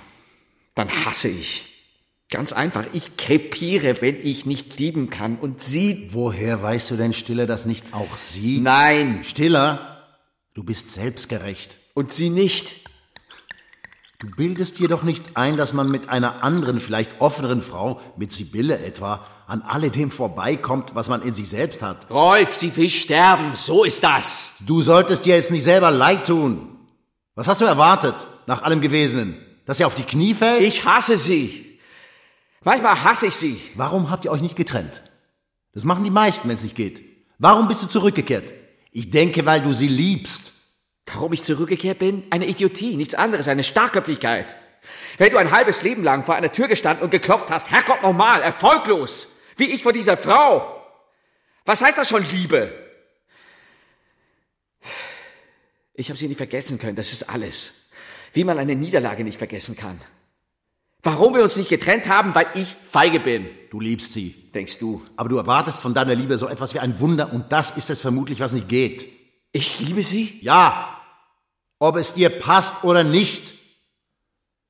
[0.74, 1.66] Dann hasse ich.
[2.30, 5.36] Ganz einfach, ich krepiere, wenn ich nicht lieben kann.
[5.36, 6.08] Und sie.
[6.12, 8.60] Woher weißt du denn, Stiller, dass nicht auch sie?
[8.60, 9.24] Nein.
[9.24, 10.06] Stiller,
[10.54, 11.78] du bist selbstgerecht.
[11.94, 12.79] Und sie nicht.
[14.20, 18.34] Du bildest dir doch nicht ein, dass man mit einer anderen, vielleicht offeneren Frau, mit
[18.34, 22.10] Sibylle etwa, an alledem vorbeikommt, was man in sich selbst hat.
[22.10, 24.52] Rolf, sie will sterben, so ist das.
[24.60, 26.76] Du solltest dir jetzt nicht selber leid tun.
[27.34, 29.36] Was hast du erwartet, nach allem Gewesenen?
[29.64, 30.60] Dass sie auf die Knie fällt?
[30.60, 31.78] Ich hasse sie.
[32.62, 33.58] Manchmal hasse ich sie.
[33.74, 35.02] Warum habt ihr euch nicht getrennt?
[35.72, 37.02] Das machen die meisten, wenn es nicht geht.
[37.38, 38.52] Warum bist du zurückgekehrt?
[38.92, 40.59] Ich denke, weil du sie liebst.
[41.06, 42.24] Warum ich zurückgekehrt bin?
[42.30, 44.54] Eine Idiotie, nichts anderes, eine Starrköpfigkeit.
[45.18, 48.42] Wenn du ein halbes Leben lang vor einer Tür gestanden und geklopft hast, Herrgott nochmal,
[48.42, 50.76] erfolglos, wie ich vor dieser Frau.
[51.66, 52.72] Was heißt das schon, Liebe?
[55.94, 57.88] Ich habe sie nicht vergessen können, das ist alles.
[58.32, 60.00] Wie man eine Niederlage nicht vergessen kann.
[61.02, 63.48] Warum wir uns nicht getrennt haben, weil ich feige bin.
[63.70, 64.50] Du liebst sie.
[64.54, 65.02] Denkst du.
[65.16, 68.00] Aber du erwartest von deiner Liebe so etwas wie ein Wunder und das ist es
[68.00, 69.08] vermutlich, was nicht geht.
[69.52, 70.38] Ich liebe sie?
[70.42, 71.00] Ja.
[71.78, 73.54] Ob es dir passt oder nicht.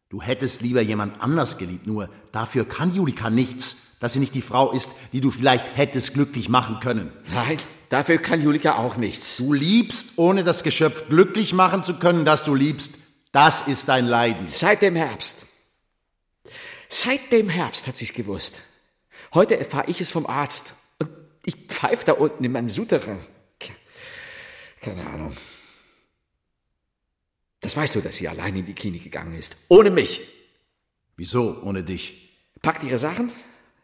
[0.08, 4.42] Du hättest lieber jemand anders geliebt, nur dafür kann Julika nichts, dass sie nicht die
[4.42, 7.12] Frau ist, die du vielleicht hättest glücklich machen können.
[7.32, 7.58] Nein,
[7.90, 9.36] dafür kann Julika auch nichts.
[9.36, 12.94] Du liebst, ohne das Geschöpf glücklich machen zu können, das du liebst.
[13.30, 14.48] Das ist dein Leiden.
[14.48, 15.46] Seit dem Herbst.
[16.88, 18.62] Seit dem Herbst hat sie's gewusst.
[19.32, 20.74] Heute erfahre ich es vom Arzt.
[20.98, 21.10] Und
[21.44, 23.20] ich pfeife da unten in meinem Souterrain.
[24.80, 25.36] Keine Ahnung.
[27.60, 29.56] Das weißt du, dass sie allein in die Klinik gegangen ist.
[29.68, 30.22] Ohne mich.
[31.16, 32.38] Wieso ohne dich?
[32.62, 33.30] Packt ihre Sachen.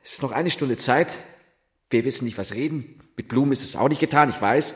[0.02, 1.18] Es ist noch eine Stunde Zeit.
[1.90, 3.02] Wir wissen nicht, was reden.
[3.16, 4.74] Mit Blumen ist es auch nicht getan, ich weiß.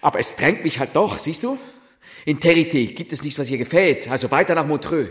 [0.00, 1.58] Aber es drängt mich halt doch, siehst du?
[2.24, 4.08] In Terité gibt es nichts, was ihr gefällt.
[4.08, 5.10] Also weiter nach Montreux.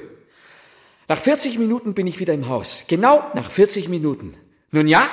[1.08, 2.86] Nach 40 Minuten bin ich wieder im Haus.
[2.88, 4.38] Genau nach 40 Minuten.
[4.72, 5.10] Nun ja,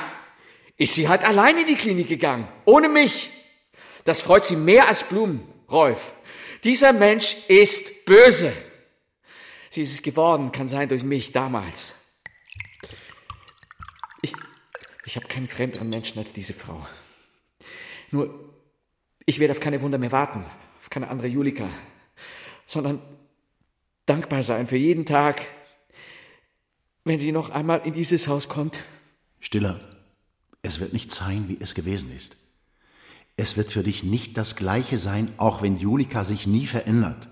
[0.76, 2.46] ist sie halt allein in die Klinik gegangen.
[2.64, 3.30] Ohne mich.
[4.06, 6.14] Das freut sie mehr als Blumen, Rolf.
[6.62, 8.52] Dieser Mensch ist böse.
[9.68, 11.94] Sie ist es geworden, kann sein durch mich damals.
[14.22, 14.32] Ich,
[15.04, 16.86] ich habe keinen fremderen Menschen als diese Frau.
[18.12, 18.54] Nur,
[19.26, 20.44] ich werde auf keine Wunder mehr warten,
[20.80, 21.68] auf keine andere Julika,
[22.64, 23.02] sondern
[24.06, 25.42] dankbar sein für jeden Tag,
[27.04, 28.78] wenn sie noch einmal in dieses Haus kommt.
[29.40, 29.80] Stiller,
[30.62, 32.36] es wird nicht sein, wie es gewesen ist.
[33.36, 37.28] Es wird für dich nicht das Gleiche sein, auch wenn Julika sich nie verändert.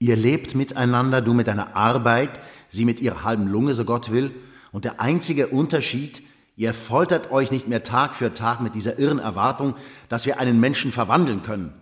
[0.00, 4.34] Ihr lebt miteinander, du mit deiner Arbeit, sie mit ihrer halben Lunge, so Gott will,
[4.72, 6.22] und der einzige Unterschied,
[6.56, 9.76] ihr foltert euch nicht mehr Tag für Tag mit dieser irren Erwartung,
[10.08, 11.72] dass wir einen Menschen verwandeln können.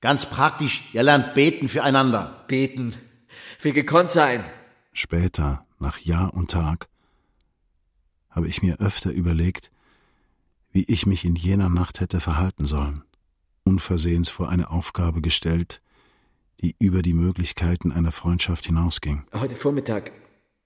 [0.00, 2.44] Ganz praktisch, ihr lernt beten füreinander.
[2.46, 2.94] Beten.
[3.62, 4.44] Will gekonnt sein.
[4.92, 6.88] Später, nach Jahr und Tag,
[8.30, 9.70] habe ich mir öfter überlegt,
[10.74, 13.04] wie ich mich in jener Nacht hätte verhalten sollen,
[13.62, 15.80] unversehens vor eine Aufgabe gestellt,
[16.60, 19.22] die über die Möglichkeiten einer Freundschaft hinausging.
[19.32, 20.10] Heute Vormittag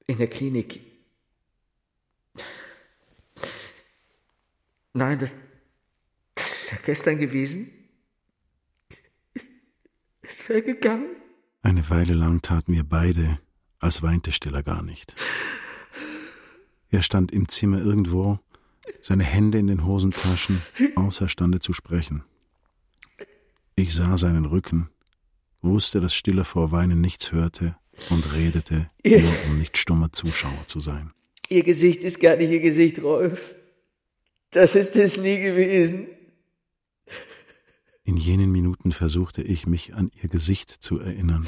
[0.06, 0.80] in der Klinik.
[4.94, 5.36] Nein, das,
[6.34, 7.70] das ist ja gestern gewesen.
[9.34, 9.50] Ist,
[10.22, 11.10] ist weggegangen.
[11.60, 13.38] Eine Weile lang taten wir beide,
[13.78, 15.14] als weinte Stiller gar nicht.
[16.88, 18.40] Er stand im Zimmer irgendwo,
[19.00, 20.62] seine Hände in den Hosentaschen,
[20.96, 22.24] außerstande zu sprechen.
[23.76, 24.88] Ich sah seinen Rücken,
[25.62, 27.76] wusste, dass Stiller vor Weinen nichts hörte
[28.10, 31.12] und redete, nur um nicht stummer Zuschauer zu sein.
[31.48, 33.54] Ihr Gesicht ist gar nicht Ihr Gesicht, Rolf.
[34.50, 36.08] Das ist es nie gewesen.
[38.04, 41.46] In jenen Minuten versuchte ich, mich an ihr Gesicht zu erinnern,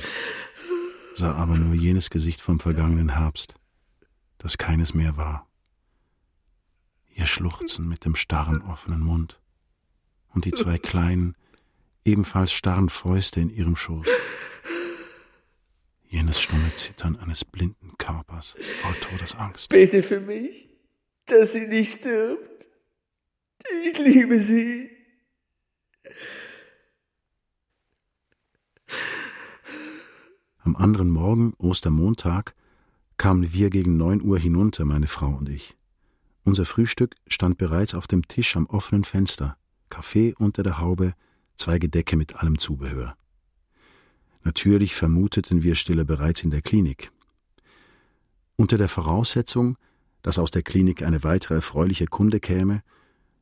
[1.16, 3.54] sah aber nur jenes Gesicht vom vergangenen Herbst,
[4.36, 5.49] das keines mehr war.
[7.14, 9.40] Ihr Schluchzen mit dem starren offenen Mund
[10.32, 11.36] und die zwei kleinen,
[12.04, 14.06] ebenfalls starren Fäuste in ihrem Schoß.
[16.08, 19.68] Jenes stumme Zittern eines blinden Körpers vor Todesangst.
[19.68, 20.68] Bete für mich,
[21.26, 22.66] dass sie nicht stirbt.
[23.84, 24.90] Ich liebe sie.
[30.58, 32.54] Am anderen Morgen, Ostermontag,
[33.16, 35.76] kamen wir gegen neun Uhr hinunter, meine Frau und ich.
[36.44, 39.56] Unser Frühstück stand bereits auf dem Tisch am offenen Fenster,
[39.88, 41.14] Kaffee unter der Haube,
[41.56, 43.16] zwei Gedecke mit allem Zubehör.
[44.42, 47.12] Natürlich vermuteten wir Stille bereits in der Klinik.
[48.56, 49.76] Unter der Voraussetzung,
[50.22, 52.82] dass aus der Klinik eine weitere erfreuliche Kunde käme,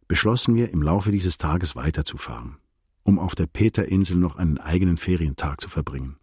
[0.08, 2.56] beschlossen wir, im Laufe dieses Tages weiterzufahren,
[3.04, 6.16] um auf der Peterinsel noch einen eigenen Ferientag zu verbringen.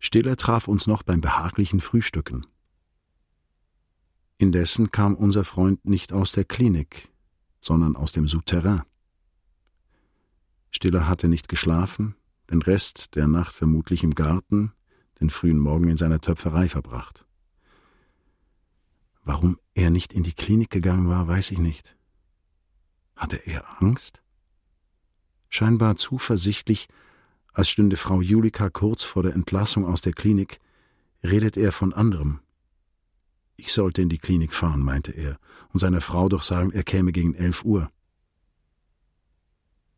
[0.00, 2.46] Stiller traf uns noch beim behaglichen Frühstücken.
[4.38, 7.10] Indessen kam unser Freund nicht aus der Klinik,
[7.60, 8.82] sondern aus dem Souterrain.
[10.70, 12.16] Stiller hatte nicht geschlafen,
[12.50, 14.72] den Rest der Nacht vermutlich im Garten,
[15.20, 17.24] den frühen Morgen in seiner Töpferei verbracht.
[19.22, 21.96] Warum er nicht in die Klinik gegangen war, weiß ich nicht.
[23.16, 24.22] Hatte er Angst?
[25.48, 26.88] Scheinbar zuversichtlich,
[27.52, 30.58] als stünde Frau Julika kurz vor der Entlassung aus der Klinik,
[31.22, 32.40] redet er von anderem.
[33.56, 35.38] Ich sollte in die Klinik fahren, meinte er,
[35.72, 37.90] und seiner Frau doch sagen, er käme gegen elf Uhr.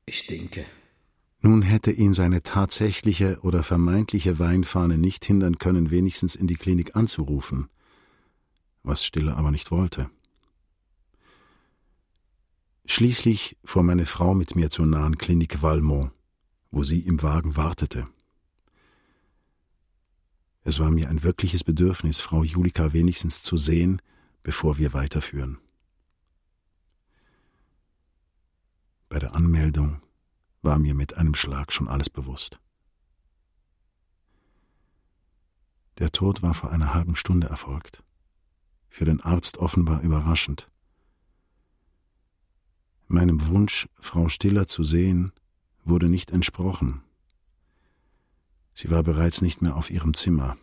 [0.05, 0.65] Ich denke.
[1.41, 6.97] Nun hätte ihn seine tatsächliche oder vermeintliche Weinfahne nicht hindern können, wenigstens in die Klinik
[6.97, 7.69] anzurufen,
[8.83, 10.11] was Stille aber nicht wollte.
[12.87, 16.13] Schließlich fuhr meine Frau mit mir zur nahen Klinik Valmont,
[16.71, 18.07] wo sie im Wagen wartete.
[20.67, 24.03] Es war mir ein wirkliches Bedürfnis, Frau Julika wenigstens zu sehen,
[24.43, 25.59] bevor wir weiterführen.
[29.09, 30.03] Bei der Anmeldung
[30.63, 32.59] war mir mit einem Schlag schon alles bewusst.
[35.99, 38.03] Der Tod war vor einer halben Stunde erfolgt,
[38.89, 40.69] für den Arzt offenbar überraschend.
[43.07, 45.31] Meinem Wunsch, Frau Stiller zu sehen,
[45.85, 47.05] wurde nicht entsprochen.
[48.79, 50.59] Sie war bereits nicht mehr auf ihrem Zimmer.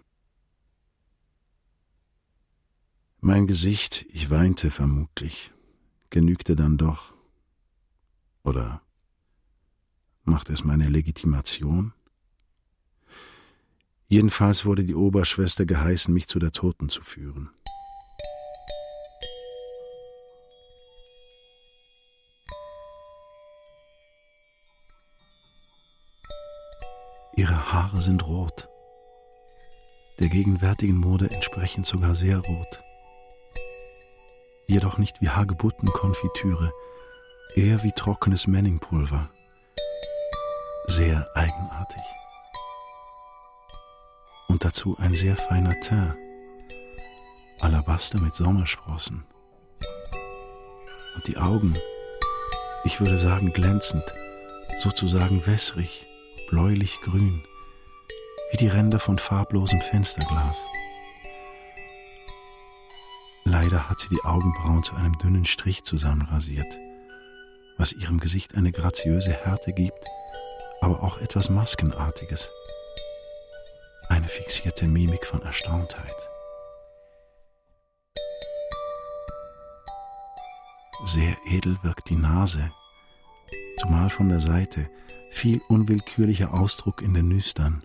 [3.22, 5.52] Mein Gesicht, ich weinte vermutlich,
[6.11, 7.15] genügte dann doch.
[8.44, 8.84] Oder
[10.23, 11.91] macht es meine Legitimation?
[14.07, 17.49] Jedenfalls wurde die Oberschwester geheißen, mich zu der Toten zu führen.
[27.94, 28.70] Haare sind rot,
[30.20, 32.84] der gegenwärtigen Mode entsprechend sogar sehr rot.
[34.65, 36.74] Jedoch nicht wie Hagebuttenkonfitüre,
[37.56, 39.30] eher wie trockenes Menningpulver.
[40.88, 42.02] Sehr eigenartig.
[44.48, 46.18] Und dazu ein sehr feiner Teint,
[47.61, 49.24] Alabaster mit Sommersprossen.
[51.15, 51.78] Und die Augen,
[52.86, 54.03] ich würde sagen glänzend,
[54.80, 56.07] sozusagen wässrig
[56.49, 57.44] bläulich-grün,
[58.53, 60.57] wie die Ränder von farblosem Fensterglas.
[63.45, 66.77] Leider hat sie die Augenbrauen zu einem dünnen Strich zusammenrasiert,
[67.77, 70.07] was ihrem Gesicht eine graziöse Härte gibt,
[70.81, 72.47] aber auch etwas Maskenartiges.
[74.07, 76.15] Eine fixierte Mimik von Erstauntheit.
[81.05, 82.71] Sehr edel wirkt die Nase,
[83.77, 84.91] zumal von der Seite,
[85.31, 87.84] viel unwillkürlicher Ausdruck in den Nüstern.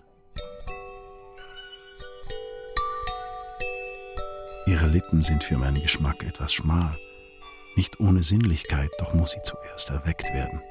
[4.69, 6.95] Ihre Lippen sind für meinen Geschmack etwas schmal,
[7.75, 10.61] nicht ohne Sinnlichkeit, doch muss sie zuerst erweckt werden.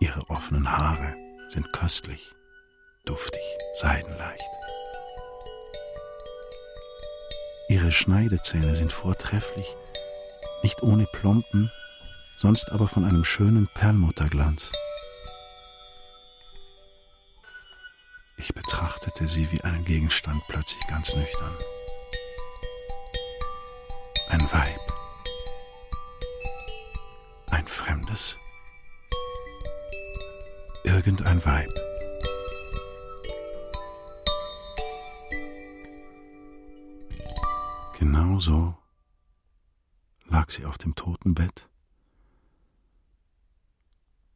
[0.00, 1.14] Ihre offenen Haare
[1.50, 2.34] sind köstlich,
[3.04, 3.42] duftig,
[3.74, 4.48] seidenleicht.
[7.68, 9.76] Ihre Schneidezähne sind vortrefflich,
[10.62, 11.70] nicht ohne Plomben,
[12.38, 14.72] sonst aber von einem schönen Perlmutterglanz.
[19.18, 21.54] Betrachtete sie wie einen Gegenstand plötzlich ganz nüchtern.
[24.28, 24.80] Ein Weib.
[27.50, 28.38] Ein Fremdes.
[30.84, 31.72] Irgendein Weib.
[37.98, 38.76] Genau so
[40.26, 41.68] lag sie auf dem Totenbett.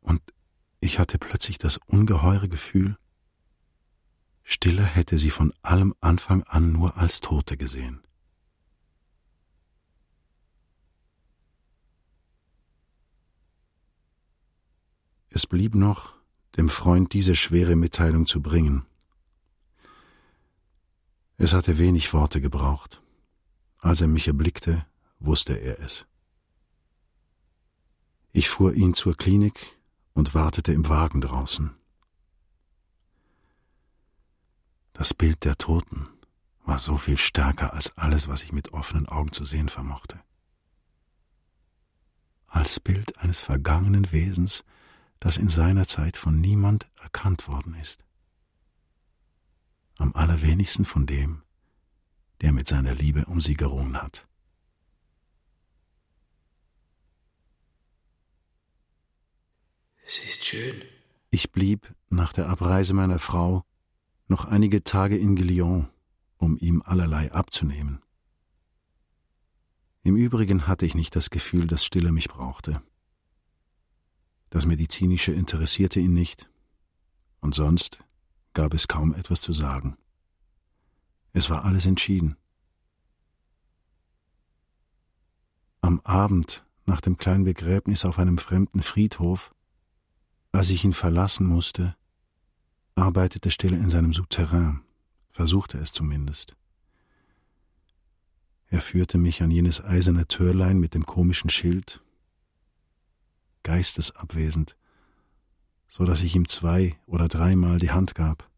[0.00, 0.20] Und
[0.80, 2.96] ich hatte plötzlich das ungeheure Gefühl,
[4.42, 8.02] Stille hätte sie von allem Anfang an nur als Tote gesehen.
[15.30, 16.14] Es blieb noch,
[16.56, 18.84] dem Freund diese schwere Mitteilung zu bringen.
[21.38, 23.02] Es hatte wenig Worte gebraucht.
[23.78, 24.86] Als er mich erblickte,
[25.18, 26.06] wusste er es.
[28.32, 29.78] Ich fuhr ihn zur Klinik
[30.12, 31.70] und wartete im Wagen draußen.
[34.92, 36.08] Das Bild der Toten
[36.64, 40.20] war so viel stärker als alles, was ich mit offenen Augen zu sehen vermochte.
[42.46, 44.64] Als Bild eines vergangenen Wesens,
[45.18, 48.04] das in seiner Zeit von niemand erkannt worden ist.
[49.96, 51.42] Am allerwenigsten von dem,
[52.40, 54.26] der mit seiner Liebe um sie gerungen hat.
[60.06, 60.82] Sie ist schön.
[61.30, 63.64] Ich blieb nach der Abreise meiner Frau
[64.28, 65.88] noch einige Tage in Guillon,
[66.38, 68.02] um ihm allerlei abzunehmen.
[70.02, 72.82] Im Übrigen hatte ich nicht das Gefühl, dass Stille mich brauchte.
[74.50, 76.50] Das Medizinische interessierte ihn nicht,
[77.40, 78.04] und sonst
[78.52, 79.96] gab es kaum etwas zu sagen.
[81.32, 82.36] Es war alles entschieden.
[85.80, 89.54] Am Abend nach dem kleinen Begräbnis auf einem fremden Friedhof,
[90.52, 91.96] als ich ihn verlassen musste,
[92.94, 94.80] arbeitete Stille in seinem Souterrain,
[95.30, 96.56] versuchte es zumindest.
[98.68, 102.02] Er führte mich an jenes eiserne Türlein mit dem komischen Schild,
[103.62, 104.76] geistesabwesend,
[105.88, 108.48] so dass ich ihm zwei oder dreimal die Hand gab.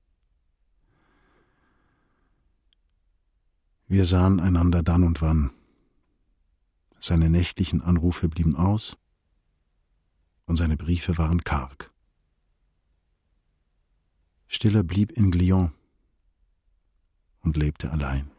[3.86, 5.50] Wir sahen einander dann und wann.
[6.98, 8.96] Seine nächtlichen Anrufe blieben aus,
[10.46, 11.93] und seine Briefe waren karg.
[14.54, 15.72] Stiller blieb in Glion
[17.42, 18.30] und lebte allein.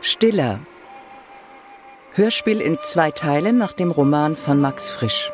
[0.00, 0.60] Stiller.
[2.12, 5.32] Hörspiel in zwei Teilen nach dem Roman von Max Frisch.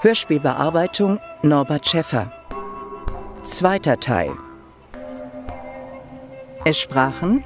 [0.00, 2.30] Hörspielbearbeitung Norbert Schäffer.
[3.42, 4.30] Zweiter Teil.
[6.64, 7.42] Es sprachen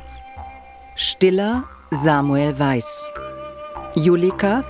[0.95, 3.09] Stiller Samuel Weiß,
[3.95, 4.65] Julika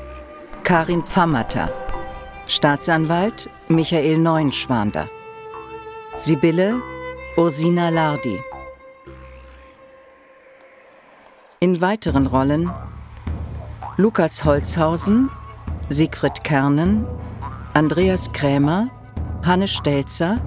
[0.63, 1.69] Karin Pfammatter,
[2.47, 5.09] Staatsanwalt Michael Neuenschwander,
[6.15, 6.81] Sibylle
[7.37, 8.41] Ursina Lardi.
[11.59, 12.71] In weiteren Rollen
[13.97, 15.31] Lukas Holzhausen,
[15.89, 17.05] Siegfried Kernen,
[17.75, 18.91] Andreas Krämer,
[19.43, 20.39] Hanne Stelzer,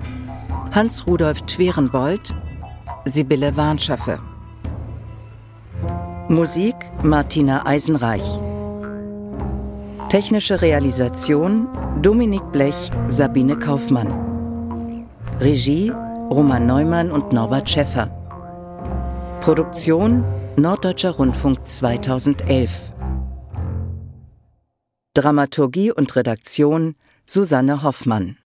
[0.71, 2.35] Hans-Rudolf Twerenbold,
[3.05, 4.19] Sibylle Warnschaffe.
[6.29, 8.39] Musik Martina Eisenreich.
[10.09, 11.67] Technische Realisation
[12.03, 15.07] Dominik Blech, Sabine Kaufmann.
[15.39, 15.91] Regie
[16.29, 18.11] Roman Neumann und Norbert Schäffer.
[19.41, 20.23] Produktion
[20.57, 22.93] Norddeutscher Rundfunk 2011.
[25.15, 26.95] Dramaturgie und Redaktion
[27.27, 28.37] Susanne Hoffmann